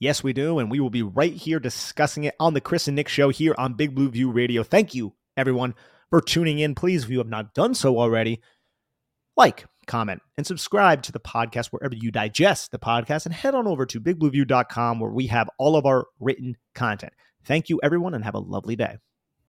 Yes, 0.00 0.22
we 0.22 0.32
do, 0.32 0.58
and 0.58 0.70
we 0.70 0.78
will 0.78 0.90
be 0.90 1.02
right 1.02 1.32
here 1.32 1.58
discussing 1.58 2.24
it 2.24 2.34
on 2.38 2.54
the 2.54 2.60
Chris 2.60 2.86
and 2.86 2.94
Nick 2.94 3.08
show 3.08 3.30
here 3.30 3.54
on 3.58 3.74
Big 3.74 3.94
Blue 3.94 4.10
View 4.10 4.30
Radio. 4.30 4.62
Thank 4.62 4.94
you, 4.94 5.14
everyone, 5.36 5.74
for 6.10 6.20
tuning 6.20 6.60
in. 6.60 6.74
Please, 6.74 7.04
if 7.04 7.10
you 7.10 7.18
have 7.18 7.28
not 7.28 7.52
done 7.52 7.74
so 7.74 7.98
already, 7.98 8.40
like, 9.36 9.66
comment, 9.88 10.22
and 10.36 10.46
subscribe 10.46 11.02
to 11.02 11.12
the 11.12 11.18
podcast 11.18 11.68
wherever 11.68 11.96
you 11.96 12.12
digest 12.12 12.70
the 12.70 12.78
podcast, 12.78 13.26
and 13.26 13.34
head 13.34 13.56
on 13.56 13.66
over 13.66 13.86
to 13.86 14.00
bigblueview.com 14.00 15.00
where 15.00 15.10
we 15.10 15.26
have 15.26 15.50
all 15.58 15.74
of 15.74 15.84
our 15.84 16.06
written 16.20 16.56
content. 16.74 17.12
Thank 17.48 17.68
you, 17.68 17.80
everyone, 17.82 18.14
and 18.14 18.22
have 18.24 18.34
a 18.36 18.38
lovely 18.38 18.76
day. 18.76 18.98